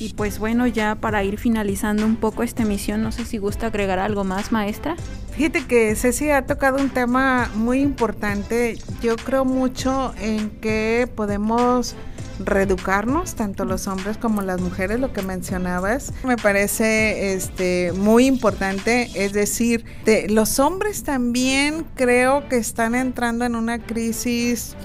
Y 0.00 0.14
pues 0.14 0.38
bueno, 0.38 0.66
ya 0.66 0.94
para 0.94 1.24
ir 1.24 1.38
finalizando 1.38 2.06
un 2.06 2.16
poco 2.16 2.42
esta 2.42 2.62
emisión, 2.62 3.02
no 3.02 3.10
sé 3.10 3.24
si 3.24 3.38
gusta 3.38 3.66
agregar 3.66 3.98
algo 3.98 4.24
más, 4.24 4.52
maestra. 4.52 4.96
Fíjate 5.32 5.66
que 5.66 5.94
Ceci 5.96 6.30
ha 6.30 6.46
tocado 6.46 6.78
un 6.78 6.90
tema 6.90 7.50
muy 7.54 7.80
importante. 7.80 8.78
Yo 9.02 9.16
creo 9.16 9.44
mucho 9.44 10.14
en 10.20 10.50
que 10.50 11.08
podemos 11.14 11.96
reeducarnos, 12.44 13.34
tanto 13.34 13.64
los 13.64 13.88
hombres 13.88 14.16
como 14.16 14.42
las 14.42 14.60
mujeres, 14.60 15.00
lo 15.00 15.12
que 15.12 15.22
mencionabas, 15.22 16.12
me 16.24 16.36
parece 16.36 17.34
este, 17.34 17.92
muy 17.96 18.26
importante. 18.26 19.10
Es 19.14 19.32
decir, 19.32 19.84
los 20.28 20.58
hombres 20.58 21.02
también 21.02 21.84
creo 21.94 22.48
que 22.48 22.56
están 22.56 22.94
entrando 22.94 23.44
en 23.44 23.56
una 23.56 23.78
crisis 23.80 24.76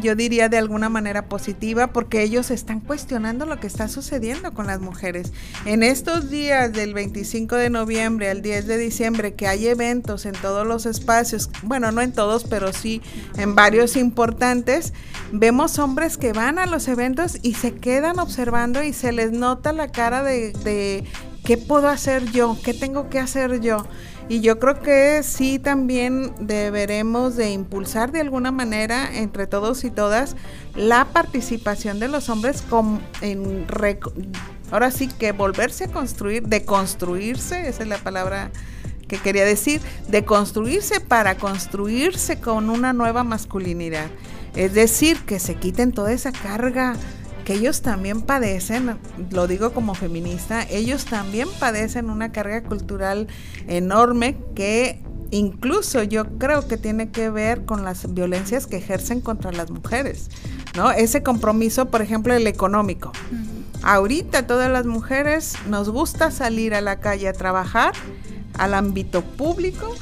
yo 0.00 0.14
diría 0.14 0.48
de 0.48 0.58
alguna 0.58 0.88
manera 0.88 1.28
positiva, 1.28 1.88
porque 1.88 2.22
ellos 2.22 2.50
están 2.50 2.80
cuestionando 2.80 3.46
lo 3.46 3.58
que 3.58 3.66
está 3.66 3.88
sucediendo 3.88 4.52
con 4.52 4.66
las 4.66 4.80
mujeres. 4.80 5.32
En 5.64 5.82
estos 5.82 6.30
días 6.30 6.72
del 6.72 6.94
25 6.94 7.56
de 7.56 7.70
noviembre 7.70 8.30
al 8.30 8.42
10 8.42 8.66
de 8.66 8.78
diciembre, 8.78 9.34
que 9.34 9.46
hay 9.46 9.66
eventos 9.68 10.26
en 10.26 10.34
todos 10.34 10.66
los 10.66 10.86
espacios, 10.86 11.50
bueno, 11.62 11.92
no 11.92 12.00
en 12.00 12.12
todos, 12.12 12.44
pero 12.44 12.72
sí 12.72 13.00
en 13.36 13.54
varios 13.54 13.96
importantes, 13.96 14.92
vemos 15.32 15.78
hombres 15.78 16.16
que 16.18 16.32
van 16.32 16.58
a 16.58 16.66
los 16.66 16.88
eventos 16.88 17.38
y 17.42 17.54
se 17.54 17.74
quedan 17.74 18.18
observando 18.18 18.82
y 18.82 18.92
se 18.92 19.12
les 19.12 19.32
nota 19.32 19.72
la 19.72 19.90
cara 19.90 20.22
de, 20.22 20.52
de 20.52 21.04
¿qué 21.44 21.56
puedo 21.56 21.88
hacer 21.88 22.30
yo? 22.32 22.56
¿Qué 22.62 22.74
tengo 22.74 23.08
que 23.08 23.18
hacer 23.18 23.60
yo? 23.60 23.86
Y 24.28 24.40
yo 24.40 24.58
creo 24.58 24.80
que 24.80 25.22
sí 25.22 25.60
también 25.60 26.32
deberemos 26.40 27.36
de 27.36 27.52
impulsar 27.52 28.10
de 28.10 28.20
alguna 28.20 28.50
manera 28.50 29.08
entre 29.16 29.46
todos 29.46 29.84
y 29.84 29.90
todas 29.90 30.34
la 30.74 31.04
participación 31.06 32.00
de 32.00 32.08
los 32.08 32.28
hombres 32.28 32.62
con, 32.62 33.00
en 33.20 33.66
ahora 34.72 34.90
sí 34.90 35.06
que 35.06 35.30
volverse 35.30 35.84
a 35.84 35.88
construir, 35.88 36.42
de 36.42 36.64
construirse, 36.64 37.68
esa 37.68 37.84
es 37.84 37.88
la 37.88 37.98
palabra 37.98 38.50
que 39.06 39.18
quería 39.18 39.44
decir, 39.44 39.80
de 40.08 40.24
construirse 40.24 40.98
para 40.98 41.36
construirse 41.36 42.40
con 42.40 42.68
una 42.68 42.92
nueva 42.92 43.22
masculinidad. 43.22 44.08
Es 44.56 44.74
decir, 44.74 45.18
que 45.20 45.38
se 45.38 45.54
quiten 45.54 45.92
toda 45.92 46.12
esa 46.12 46.32
carga 46.32 46.96
que 47.46 47.54
ellos 47.54 47.80
también 47.80 48.22
padecen, 48.22 48.98
lo 49.30 49.46
digo 49.46 49.70
como 49.72 49.94
feminista, 49.94 50.64
ellos 50.68 51.04
también 51.04 51.48
padecen 51.60 52.10
una 52.10 52.32
carga 52.32 52.64
cultural 52.64 53.28
enorme 53.68 54.36
que 54.56 55.00
incluso 55.30 56.02
yo 56.02 56.24
creo 56.38 56.66
que 56.66 56.76
tiene 56.76 57.10
que 57.10 57.30
ver 57.30 57.64
con 57.64 57.84
las 57.84 58.12
violencias 58.12 58.66
que 58.66 58.78
ejercen 58.78 59.20
contra 59.20 59.52
las 59.52 59.70
mujeres, 59.70 60.28
¿no? 60.74 60.90
Ese 60.90 61.22
compromiso, 61.22 61.86
por 61.86 62.02
ejemplo, 62.02 62.34
el 62.34 62.48
económico. 62.48 63.12
Ahorita 63.84 64.48
todas 64.48 64.68
las 64.68 64.84
mujeres 64.84 65.54
nos 65.68 65.88
gusta 65.88 66.32
salir 66.32 66.74
a 66.74 66.80
la 66.80 66.98
calle 66.98 67.28
a 67.28 67.32
trabajar, 67.32 67.92
al 68.58 68.74
ámbito 68.74 69.22
público, 69.22 69.94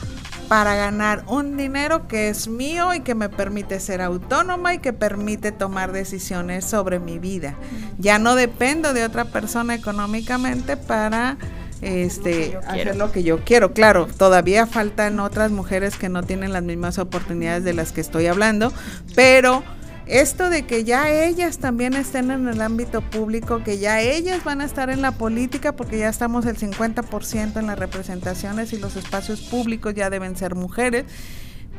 para 0.49 0.75
ganar 0.75 1.25
un 1.27 1.57
dinero 1.57 2.07
que 2.09 2.29
es 2.29 2.49
mío 2.49 2.95
y 2.95 3.01
que 3.01 3.15
me 3.15 3.29
permite 3.29 3.81
ser 3.81 4.01
autónoma 4.01 4.75
y 4.75 4.79
que 4.79 4.93
permite 4.93 5.53
tomar 5.53 5.93
decisiones 5.93 6.65
sobre 6.65 6.99
mi 6.99 7.19
vida. 7.19 7.55
Ya 7.99 8.19
no 8.19 8.35
dependo 8.35 8.93
de 8.93 9.05
otra 9.05 9.27
persona 9.27 9.75
económicamente 9.75 10.77
para 10.77 11.37
este 11.81 12.59
hacer 12.67 12.97
lo 12.97 13.13
que 13.13 13.23
yo 13.23 13.45
quiero. 13.45 13.73
Claro, 13.73 14.07
todavía 14.07 14.67
faltan 14.67 15.21
otras 15.21 15.51
mujeres 15.51 15.97
que 15.97 16.09
no 16.09 16.23
tienen 16.23 16.53
las 16.53 16.63
mismas 16.63 16.99
oportunidades 16.99 17.65
de 17.65 17.75
las 17.75 17.93
que 17.93 18.01
estoy 18.01 18.27
hablando, 18.27 18.73
pero 19.15 19.63
esto 20.07 20.51
de 20.51 20.67
que 20.67 20.85
ya 20.85 21.11
ellas 21.11 21.59
también 21.59 21.95
estén 21.95 22.31
en 22.31 22.47
el 22.49 22.61
ámbito 22.61 23.01
público, 23.01 23.63
que 23.65 23.79
ya 23.79 24.01
ellas 24.01 24.45
van 24.45 24.61
a 24.61 24.65
estar 24.65 24.91
en 24.91 25.01
la 25.01 25.13
política, 25.13 25.77
porque 25.77 25.99
ya 25.99 26.09
estamos 26.09 26.45
el 26.47 26.57
50% 26.57 27.59
en 27.59 27.67
las 27.67 27.79
representaciones 27.79 28.73
y 28.73 28.79
los 28.79 28.97
espacios 28.97 29.41
públicos 29.41 29.95
ya 29.95 30.11
deben 30.11 30.37
ser 30.37 30.55
mujeres. 30.55 31.05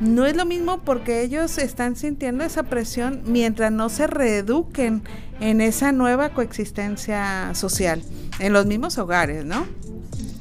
No 0.00 0.26
es 0.26 0.36
lo 0.36 0.44
mismo 0.44 0.82
porque 0.84 1.22
ellos 1.22 1.56
están 1.56 1.96
sintiendo 1.96 2.44
esa 2.44 2.64
presión 2.64 3.22
mientras 3.26 3.72
no 3.72 3.88
se 3.88 4.06
reeduquen 4.06 5.02
en 5.40 5.60
esa 5.60 5.92
nueva 5.92 6.30
coexistencia 6.34 7.54
social, 7.54 8.02
en 8.38 8.52
los 8.52 8.66
mismos 8.66 8.98
hogares, 8.98 9.44
¿no? 9.44 9.66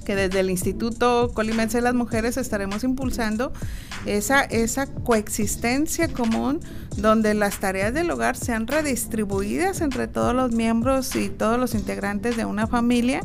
que 0.05 0.15
desde 0.15 0.39
el 0.39 0.49
Instituto 0.49 1.31
Colimense 1.33 1.79
de 1.79 1.81
las 1.81 1.95
Mujeres 1.95 2.37
estaremos 2.37 2.83
impulsando 2.85 3.51
esa, 4.05 4.41
esa 4.41 4.85
coexistencia 4.85 6.07
común 6.07 6.61
donde 6.97 7.33
las 7.33 7.59
tareas 7.59 7.93
del 7.93 8.09
hogar 8.09 8.37
sean 8.37 8.67
redistribuidas 8.67 9.81
entre 9.81 10.07
todos 10.07 10.33
los 10.33 10.51
miembros 10.51 11.15
y 11.15 11.29
todos 11.29 11.59
los 11.59 11.73
integrantes 11.73 12.37
de 12.37 12.45
una 12.45 12.67
familia 12.67 13.21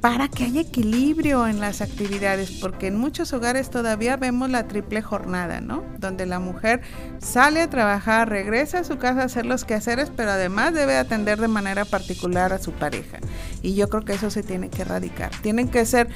para 0.00 0.28
que 0.28 0.44
haya 0.44 0.60
equilibrio 0.60 1.46
en 1.46 1.60
las 1.60 1.80
actividades, 1.80 2.50
porque 2.60 2.88
en 2.88 2.98
muchos 2.98 3.32
hogares 3.32 3.70
todavía 3.70 4.16
vemos 4.16 4.50
la 4.50 4.68
triple 4.68 5.02
jornada, 5.02 5.60
¿no? 5.60 5.82
Donde 5.98 6.26
la 6.26 6.38
mujer 6.38 6.82
sale 7.18 7.62
a 7.62 7.70
trabajar, 7.70 8.28
regresa 8.28 8.80
a 8.80 8.84
su 8.84 8.98
casa 8.98 9.22
a 9.22 9.24
hacer 9.24 9.46
los 9.46 9.64
quehaceres, 9.64 10.10
pero 10.14 10.32
además 10.32 10.74
debe 10.74 10.96
atender 10.96 11.40
de 11.40 11.48
manera 11.48 11.84
particular 11.84 12.52
a 12.52 12.58
su 12.58 12.72
pareja. 12.72 13.18
Y 13.62 13.74
yo 13.74 13.88
creo 13.88 14.04
que 14.04 14.14
eso 14.14 14.30
se 14.30 14.42
tiene 14.42 14.68
que 14.68 14.82
erradicar. 14.82 15.30
Tienen 15.42 15.68
que 15.68 15.86
ser 15.86 16.08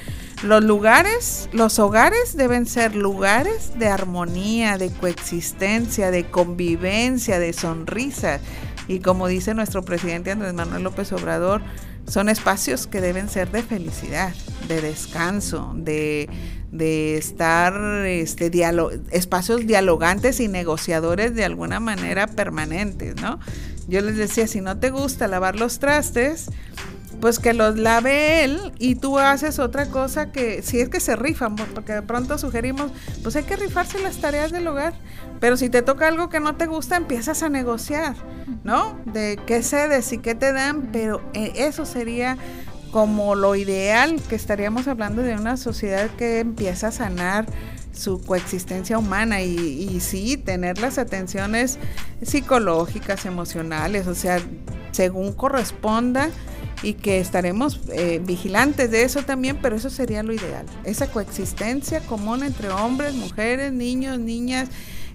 los 0.43 0.63
lugares, 0.63 1.49
los 1.51 1.79
hogares 1.79 2.35
deben 2.37 2.65
ser 2.65 2.95
lugares 2.95 3.77
de 3.77 3.87
armonía, 3.87 4.77
de 4.77 4.91
coexistencia, 4.91 6.11
de 6.11 6.25
convivencia, 6.25 6.90
de 6.91 7.53
sonrisa. 7.53 8.39
Y 8.87 8.99
como 8.99 9.27
dice 9.27 9.53
nuestro 9.53 9.83
presidente 9.83 10.31
Andrés 10.31 10.53
Manuel 10.53 10.83
López 10.83 11.13
Obrador, 11.13 11.61
son 12.05 12.27
espacios 12.27 12.85
que 12.87 12.99
deben 12.99 13.29
ser 13.29 13.49
de 13.51 13.63
felicidad, 13.63 14.33
de 14.67 14.81
descanso, 14.81 15.73
de, 15.77 16.27
estar, 17.17 17.73
este, 18.05 18.51
espacios 19.11 19.65
dialogantes 19.65 20.41
y 20.41 20.49
negociadores 20.49 21.33
de 21.33 21.45
alguna 21.45 21.79
manera 21.79 22.27
permanentes, 22.27 23.15
¿no? 23.21 23.39
Yo 23.87 24.01
les 24.01 24.17
decía, 24.17 24.47
si 24.47 24.59
no 24.59 24.77
te 24.77 24.89
gusta 24.89 25.27
lavar 25.27 25.55
los 25.55 25.79
trastes, 25.79 26.49
pues 27.21 27.39
que 27.39 27.53
los 27.53 27.77
lave 27.77 28.43
él 28.43 28.73
y 28.79 28.95
tú 28.95 29.19
haces 29.19 29.59
otra 29.59 29.85
cosa 29.85 30.31
que 30.31 30.61
si 30.63 30.79
es 30.79 30.89
que 30.89 30.99
se 30.99 31.15
rifan, 31.15 31.55
porque 31.55 31.93
de 31.93 32.01
pronto 32.01 32.37
sugerimos, 32.37 32.91
pues 33.21 33.35
hay 33.35 33.43
que 33.43 33.55
rifarse 33.55 33.99
las 33.99 34.17
tareas 34.17 34.51
del 34.51 34.67
hogar, 34.67 34.93
pero 35.39 35.55
si 35.55 35.69
te 35.69 35.83
toca 35.83 36.07
algo 36.07 36.29
que 36.29 36.39
no 36.39 36.55
te 36.55 36.65
gusta, 36.65 36.97
empiezas 36.97 37.43
a 37.43 37.49
negociar, 37.49 38.15
¿no? 38.63 38.99
De 39.05 39.39
qué 39.45 39.61
cedes 39.61 40.11
y 40.11 40.17
qué 40.17 40.35
te 40.35 40.51
dan, 40.51 40.89
pero 40.91 41.21
eh, 41.33 41.53
eso 41.55 41.85
sería 41.85 42.37
como 42.91 43.35
lo 43.35 43.55
ideal, 43.55 44.21
que 44.27 44.35
estaríamos 44.35 44.87
hablando 44.87 45.21
de 45.21 45.35
una 45.35 45.55
sociedad 45.55 46.09
que 46.17 46.39
empieza 46.39 46.87
a 46.87 46.91
sanar 46.91 47.45
su 47.93 48.21
coexistencia 48.21 48.97
humana 48.97 49.41
y, 49.41 49.55
y 49.55 49.99
sí, 49.99 50.37
tener 50.37 50.79
las 50.79 50.97
atenciones 50.97 51.77
psicológicas, 52.21 53.25
emocionales, 53.25 54.07
o 54.07 54.15
sea, 54.15 54.39
según 54.91 55.33
corresponda 55.33 56.31
y 56.83 56.93
que 56.93 57.19
estaremos 57.19 57.79
eh, 57.91 58.21
vigilantes 58.23 58.89
de 58.91 59.03
eso 59.03 59.23
también, 59.23 59.57
pero 59.61 59.75
eso 59.75 59.89
sería 59.89 60.23
lo 60.23 60.33
ideal. 60.33 60.65
Esa 60.83 61.07
coexistencia 61.07 61.99
común 62.01 62.43
entre 62.43 62.69
hombres, 62.69 63.13
mujeres, 63.13 63.71
niños, 63.71 64.19
niñas, 64.19 64.69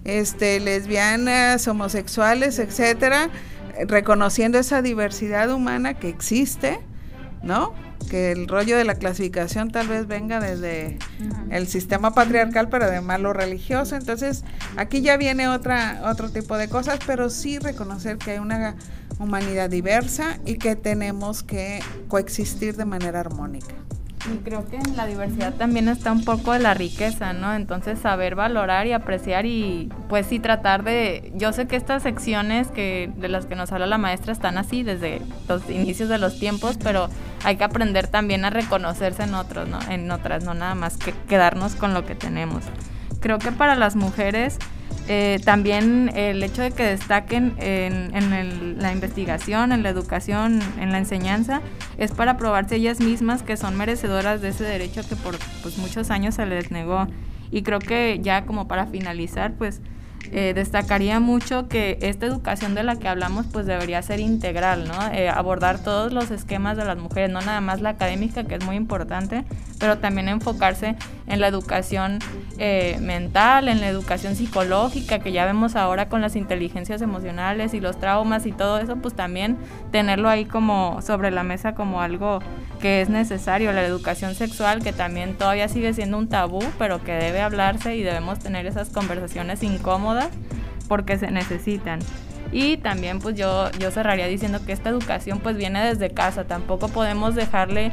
este, 0.04 0.60
lesbianas, 0.60 1.66
homosexuales, 1.66 2.58
etcétera, 2.58 3.30
reconociendo 3.88 4.58
esa 4.58 4.80
diversidad 4.80 5.50
humana 5.50 5.94
que 5.94 6.08
existe, 6.08 6.78
¿no? 7.42 7.74
Que 8.08 8.30
el 8.30 8.46
rollo 8.46 8.76
de 8.76 8.84
la 8.84 8.94
clasificación 8.94 9.72
tal 9.72 9.88
vez 9.88 10.06
venga 10.06 10.38
desde 10.38 10.98
el 11.50 11.66
sistema 11.66 12.14
patriarcal, 12.14 12.68
pero 12.68 12.84
además 12.84 13.20
lo 13.20 13.32
religioso. 13.32 13.96
Entonces, 13.96 14.44
aquí 14.76 15.00
ya 15.00 15.16
viene 15.16 15.48
otra, 15.48 16.02
otro 16.04 16.30
tipo 16.30 16.56
de 16.56 16.68
cosas, 16.68 17.00
pero 17.04 17.28
sí 17.28 17.58
reconocer 17.58 18.18
que 18.18 18.32
hay 18.32 18.38
una 18.38 18.76
humanidad 19.18 19.70
diversa 19.70 20.38
y 20.44 20.56
que 20.58 20.76
tenemos 20.76 21.42
que 21.42 21.80
coexistir 22.08 22.76
de 22.76 22.84
manera 22.84 23.20
armónica. 23.20 23.74
Y 24.32 24.38
creo 24.38 24.66
que 24.66 24.76
en 24.76 24.96
la 24.96 25.06
diversidad 25.06 25.54
también 25.54 25.88
está 25.88 26.10
un 26.10 26.24
poco 26.24 26.52
de 26.52 26.58
la 26.58 26.74
riqueza, 26.74 27.32
¿no? 27.32 27.54
Entonces 27.54 28.00
saber 28.00 28.34
valorar 28.34 28.86
y 28.88 28.92
apreciar 28.92 29.46
y 29.46 29.88
pues 30.08 30.26
sí 30.26 30.40
tratar 30.40 30.82
de... 30.82 31.32
Yo 31.36 31.52
sé 31.52 31.68
que 31.68 31.76
estas 31.76 32.02
secciones 32.02 32.68
que 32.68 33.12
de 33.16 33.28
las 33.28 33.46
que 33.46 33.54
nos 33.54 33.70
habla 33.70 33.86
la 33.86 33.98
maestra 33.98 34.32
están 34.32 34.58
así 34.58 34.82
desde 34.82 35.22
los 35.48 35.68
inicios 35.70 36.08
de 36.08 36.18
los 36.18 36.40
tiempos, 36.40 36.76
pero 36.82 37.08
hay 37.44 37.56
que 37.56 37.64
aprender 37.64 38.08
también 38.08 38.44
a 38.44 38.50
reconocerse 38.50 39.22
en 39.22 39.34
otros, 39.34 39.68
¿no? 39.68 39.78
En 39.90 40.10
otras, 40.10 40.42
no 40.42 40.54
nada 40.54 40.74
más 40.74 40.96
que 40.96 41.14
quedarnos 41.28 41.76
con 41.76 41.94
lo 41.94 42.04
que 42.04 42.16
tenemos. 42.16 42.64
Creo 43.20 43.38
que 43.38 43.52
para 43.52 43.76
las 43.76 43.94
mujeres 43.94 44.58
eh, 45.08 45.40
también 45.44 46.10
el 46.14 46.42
hecho 46.42 46.62
de 46.62 46.72
que 46.72 46.82
destaquen 46.82 47.54
en, 47.58 48.78
la 48.80 48.92
investigación, 48.92 49.72
en 49.72 49.82
la 49.82 49.90
educación, 49.90 50.60
en 50.80 50.90
la 50.90 50.98
enseñanza, 50.98 51.60
es 51.96 52.12
para 52.12 52.36
probarse 52.36 52.76
ellas 52.76 53.00
mismas 53.00 53.42
que 53.42 53.56
son 53.56 53.76
merecedoras 53.76 54.40
de 54.40 54.48
ese 54.48 54.64
derecho 54.64 55.02
que 55.08 55.16
por 55.16 55.36
pues, 55.62 55.78
muchos 55.78 56.10
años 56.10 56.34
se 56.34 56.46
les 56.46 56.70
negó. 56.70 57.06
Y 57.50 57.62
creo 57.62 57.78
que 57.78 58.18
ya 58.22 58.44
como 58.44 58.66
para 58.66 58.86
finalizar, 58.86 59.52
pues 59.54 59.80
eh, 60.32 60.52
destacaría 60.54 61.20
mucho 61.20 61.68
que 61.68 61.98
esta 62.00 62.26
educación 62.26 62.74
de 62.74 62.82
la 62.82 62.96
que 62.96 63.06
hablamos 63.08 63.46
pues 63.52 63.66
debería 63.66 64.02
ser 64.02 64.18
integral, 64.20 64.88
¿no? 64.88 65.12
Eh, 65.12 65.28
abordar 65.28 65.78
todos 65.78 66.12
los 66.12 66.30
esquemas 66.30 66.76
de 66.76 66.84
las 66.84 66.98
mujeres, 66.98 67.30
no 67.30 67.40
nada 67.40 67.60
más 67.60 67.80
la 67.80 67.90
académica, 67.90 68.44
que 68.44 68.56
es 68.56 68.64
muy 68.64 68.76
importante, 68.76 69.44
pero 69.78 69.98
también 69.98 70.28
enfocarse 70.28 70.96
en 71.26 71.40
la 71.40 71.48
educación 71.48 72.18
eh, 72.58 72.98
mental, 73.00 73.68
en 73.68 73.80
la 73.80 73.88
educación 73.88 74.36
psicológica, 74.36 75.18
que 75.18 75.32
ya 75.32 75.44
vemos 75.44 75.76
ahora 75.76 76.08
con 76.08 76.20
las 76.20 76.36
inteligencias 76.36 77.02
emocionales 77.02 77.74
y 77.74 77.80
los 77.80 77.98
traumas 77.98 78.46
y 78.46 78.52
todo 78.52 78.78
eso, 78.78 78.96
pues 78.96 79.14
también 79.14 79.56
tenerlo 79.90 80.28
ahí 80.28 80.44
como 80.44 81.00
sobre 81.02 81.30
la 81.30 81.42
mesa 81.42 81.74
como 81.74 82.00
algo 82.00 82.40
que 82.80 83.00
es 83.00 83.08
necesario, 83.08 83.72
la 83.72 83.84
educación 83.84 84.34
sexual, 84.34 84.82
que 84.82 84.92
también 84.92 85.34
todavía 85.34 85.68
sigue 85.68 85.92
siendo 85.94 86.18
un 86.18 86.28
tabú, 86.28 86.60
pero 86.78 87.02
que 87.02 87.12
debe 87.12 87.40
hablarse 87.40 87.96
y 87.96 88.02
debemos 88.02 88.38
tener 88.38 88.66
esas 88.66 88.90
conversaciones 88.90 89.62
incómodas 89.62 90.28
porque 90.88 91.18
se 91.18 91.30
necesitan. 91.30 92.00
Y 92.52 92.76
también 92.76 93.18
pues 93.18 93.36
yo, 93.36 93.70
yo 93.72 93.90
cerraría 93.90 94.28
diciendo 94.28 94.64
que 94.64 94.72
esta 94.72 94.88
educación 94.88 95.40
pues 95.40 95.56
viene 95.56 95.84
desde 95.84 96.10
casa, 96.10 96.44
tampoco 96.44 96.88
podemos 96.88 97.34
dejarle 97.34 97.92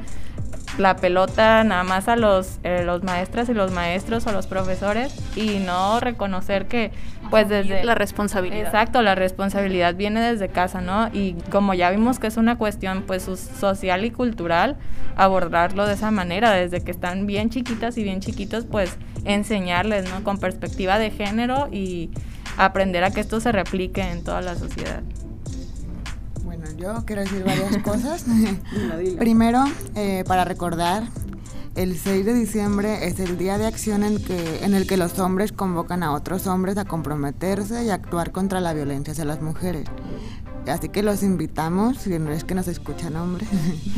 la 0.78 0.96
pelota 0.96 1.64
nada 1.64 1.84
más 1.84 2.08
a 2.08 2.16
los, 2.16 2.60
eh, 2.64 2.84
los 2.84 3.04
maestras 3.04 3.48
y 3.50 3.54
los 3.54 3.72
maestros 3.72 4.26
o 4.26 4.32
los 4.32 4.48
profesores 4.48 5.16
y 5.36 5.60
no 5.60 6.00
reconocer 6.00 6.68
que 6.68 6.92
pues 7.30 7.50
desde 7.50 7.84
la 7.84 7.96
responsabilidad. 7.96 8.68
Exacto, 8.68 9.02
la 9.02 9.16
responsabilidad 9.16 9.96
viene 9.96 10.22
desde 10.22 10.50
casa, 10.50 10.82
¿no? 10.82 11.10
Y 11.14 11.34
como 11.52 11.74
ya 11.74 11.90
vimos 11.90 12.20
que 12.20 12.28
es 12.28 12.38
una 12.38 12.58
cuestión 12.58 13.04
pues 13.08 13.24
social 13.24 14.06
y 14.06 14.12
cultural, 14.12 14.78
abordarlo 15.16 15.88
de 15.88 15.94
esa 15.94 16.12
manera, 16.12 16.52
desde 16.52 16.84
que 16.84 16.92
están 16.92 17.26
bien 17.26 17.50
chiquitas 17.50 17.98
y 17.98 18.04
bien 18.04 18.20
chiquitos, 18.20 18.66
pues 18.66 18.98
enseñarles, 19.26 20.10
¿no? 20.10 20.24
Con 20.24 20.38
perspectiva 20.38 21.00
de 21.00 21.12
género 21.12 21.70
y 21.72 22.12
aprender 22.58 23.04
a 23.04 23.12
que 23.12 23.22
esto 23.22 23.40
se 23.40 23.52
replique 23.52 24.02
en 24.02 24.24
toda 24.24 24.42
la 24.42 24.56
sociedad 24.56 25.02
yo 26.78 27.04
quiero 27.06 27.22
decir 27.22 27.44
varias 27.44 27.78
cosas. 27.84 28.26
Primero, 29.18 29.64
eh, 29.96 30.24
para 30.28 30.46
recordar, 30.46 31.04
el 31.76 31.98
6 31.98 32.26
de 32.26 32.34
diciembre 32.34 33.08
es 33.08 33.20
el 33.20 33.38
día 33.38 33.58
de 33.58 33.66
acción 33.66 34.04
en, 34.04 34.24
que, 34.24 34.64
en 34.64 34.74
el 34.74 34.86
que 34.86 34.98
los 34.98 35.18
hombres 35.20 35.52
convocan 35.52 36.04
a 36.04 36.14
otros 36.14 36.46
hombres 36.46 36.78
a 36.78 36.86
comprometerse 36.86 37.84
y 37.84 37.90
actuar 37.90 38.32
contra 38.32 38.62
la 38.62 38.74
violencia 38.74 39.12
hacia 39.12 39.26
las 39.26 39.42
mujeres. 39.42 39.86
Así 40.68 40.90
que 40.90 41.04
los 41.04 41.24
invitamos, 41.24 41.98
si 41.98 42.18
no 42.20 42.32
es 42.32 42.44
que 42.44 42.56
nos 42.56 42.68
escuchan 42.68 43.16
hombres, 43.16 43.50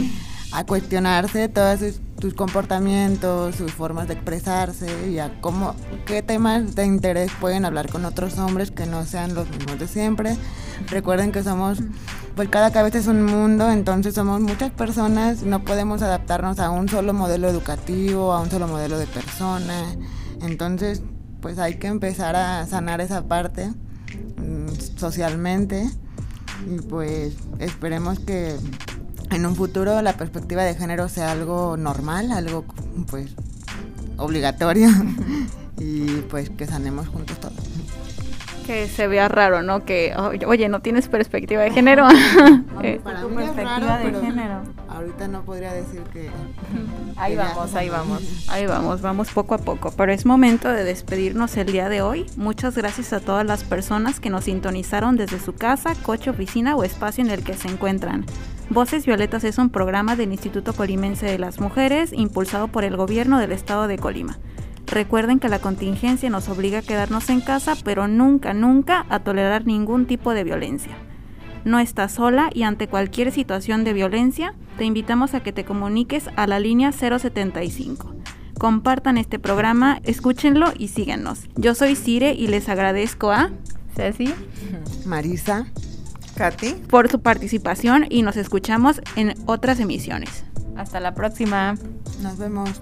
a 0.51 0.65
cuestionarse 0.65 1.49
todos 1.49 1.81
sus, 2.21 2.33
comportamientos, 2.33 3.55
sus 3.55 3.71
formas 3.73 4.07
de 4.07 4.13
expresarse 4.13 5.09
y 5.09 5.19
a 5.19 5.39
cómo, 5.41 5.75
qué 6.05 6.23
temas 6.23 6.75
de 6.75 6.85
interés 6.85 7.31
pueden 7.41 7.65
hablar 7.65 7.89
con 7.89 8.05
otros 8.05 8.37
hombres 8.37 8.71
que 8.71 8.85
no 8.85 9.05
sean 9.05 9.35
los 9.35 9.49
mismos 9.49 9.77
de 9.79 9.87
siempre. 9.87 10.37
Recuerden 10.87 11.31
que 11.31 11.43
somos 11.43 11.79
pues 12.35 12.49
cada 12.49 12.71
cabeza 12.71 12.97
es 12.97 13.07
un 13.07 13.23
mundo, 13.23 13.69
entonces 13.71 14.13
somos 14.13 14.41
muchas 14.41 14.71
personas, 14.71 15.43
no 15.43 15.63
podemos 15.63 16.01
adaptarnos 16.01 16.59
a 16.59 16.69
un 16.69 16.89
solo 16.89 17.13
modelo 17.13 17.47
educativo, 17.47 18.33
a 18.33 18.41
un 18.41 18.51
solo 18.51 18.67
modelo 18.67 18.99
de 18.99 19.07
persona. 19.07 19.95
Entonces, 20.41 21.01
pues 21.41 21.59
hay 21.59 21.75
que 21.75 21.87
empezar 21.87 22.35
a 22.35 22.65
sanar 22.67 22.99
esa 22.99 23.23
parte 23.23 23.69
mm, 23.69 24.97
socialmente 24.97 25.89
y 26.67 26.81
pues 26.81 27.35
esperemos 27.59 28.19
que 28.19 28.55
en 29.31 29.45
un 29.45 29.55
futuro 29.55 30.01
la 30.01 30.13
perspectiva 30.13 30.63
de 30.63 30.75
género 30.75 31.07
sea 31.07 31.31
algo 31.31 31.77
normal, 31.77 32.31
algo 32.31 32.65
pues 33.09 33.31
obligatorio 34.17 34.89
y 35.79 36.21
pues 36.29 36.49
que 36.49 36.67
sanemos 36.67 37.07
juntos 37.07 37.39
todos. 37.39 37.74
Que 38.65 38.87
se 38.87 39.07
vea 39.07 39.27
raro, 39.27 39.61
¿no? 39.61 39.85
Que, 39.85 40.13
oye, 40.47 40.69
no 40.69 40.81
tienes 40.81 41.07
perspectiva 41.07 41.61
de 41.61 41.71
género. 41.71 42.07
Para 43.03 43.23
mí 43.23 43.43
es 43.43 43.55
raro, 43.55 43.87
pero 44.03 44.21
ahorita 44.89 45.27
no 45.27 45.43
podría 45.43 45.73
decir 45.73 46.01
que... 46.11 46.29
ahí 47.17 47.35
vamos, 47.35 47.75
ahí 47.75 47.89
vamos. 47.89 48.45
Ahí 48.49 48.65
vamos, 48.65 49.01
vamos 49.01 49.31
poco 49.31 49.55
a 49.55 49.57
poco. 49.59 49.93
Pero 49.95 50.11
es 50.11 50.25
momento 50.25 50.69
de 50.69 50.83
despedirnos 50.83 51.55
el 51.57 51.71
día 51.71 51.89
de 51.89 52.01
hoy. 52.01 52.25
Muchas 52.37 52.75
gracias 52.75 53.13
a 53.13 53.19
todas 53.19 53.45
las 53.45 53.63
personas 53.63 54.19
que 54.19 54.29
nos 54.29 54.45
sintonizaron 54.45 55.15
desde 55.15 55.39
su 55.39 55.53
casa, 55.53 55.93
coche, 56.01 56.29
oficina 56.29 56.75
o 56.75 56.83
espacio 56.83 57.23
en 57.23 57.29
el 57.29 57.43
que 57.43 57.53
se 57.53 57.67
encuentran. 57.67 58.25
Voces 58.69 59.05
Violetas 59.05 59.43
es 59.43 59.59
un 59.59 59.69
programa 59.69 60.15
del 60.15 60.31
Instituto 60.31 60.73
Colimense 60.73 61.27
de 61.27 61.37
las 61.37 61.59
Mujeres 61.59 62.11
impulsado 62.11 62.67
por 62.67 62.83
el 62.83 62.97
gobierno 62.97 63.39
del 63.39 63.51
estado 63.51 63.87
de 63.87 63.99
Colima. 63.99 64.39
Recuerden 64.87 65.39
que 65.39 65.49
la 65.49 65.59
contingencia 65.59 66.29
nos 66.29 66.47
obliga 66.49 66.79
a 66.79 66.81
quedarnos 66.81 67.29
en 67.29 67.41
casa, 67.41 67.75
pero 67.83 68.07
nunca, 68.07 68.53
nunca 68.53 69.05
a 69.09 69.19
tolerar 69.19 69.65
ningún 69.65 70.05
tipo 70.05 70.33
de 70.33 70.43
violencia. 70.43 70.93
No 71.63 71.79
estás 71.79 72.13
sola 72.13 72.49
y 72.53 72.63
ante 72.63 72.87
cualquier 72.87 73.31
situación 73.31 73.83
de 73.83 73.93
violencia, 73.93 74.53
te 74.77 74.85
invitamos 74.85 75.33
a 75.33 75.41
que 75.41 75.51
te 75.51 75.65
comuniques 75.65 76.29
a 76.35 76.45
la 76.45 76.59
línea 76.59 76.91
075. 76.91 78.13
Compartan 78.59 79.17
este 79.17 79.39
programa, 79.39 79.99
escúchenlo 80.03 80.71
y 80.77 80.89
síguenos. 80.89 81.41
Yo 81.55 81.73
soy 81.73 81.95
Cire 81.95 82.33
y 82.33 82.47
les 82.47 82.69
agradezco 82.69 83.31
a 83.31 83.49
Ceci, 83.95 84.33
Marisa, 85.05 85.65
Katy 86.35 86.73
por 86.89 87.09
su 87.09 87.21
participación 87.21 88.05
y 88.09 88.21
nos 88.21 88.37
escuchamos 88.37 89.01
en 89.15 89.33
otras 89.45 89.79
emisiones. 89.79 90.45
Hasta 90.77 90.99
la 90.99 91.15
próxima. 91.15 91.75
Nos 92.21 92.37
vemos. 92.37 92.81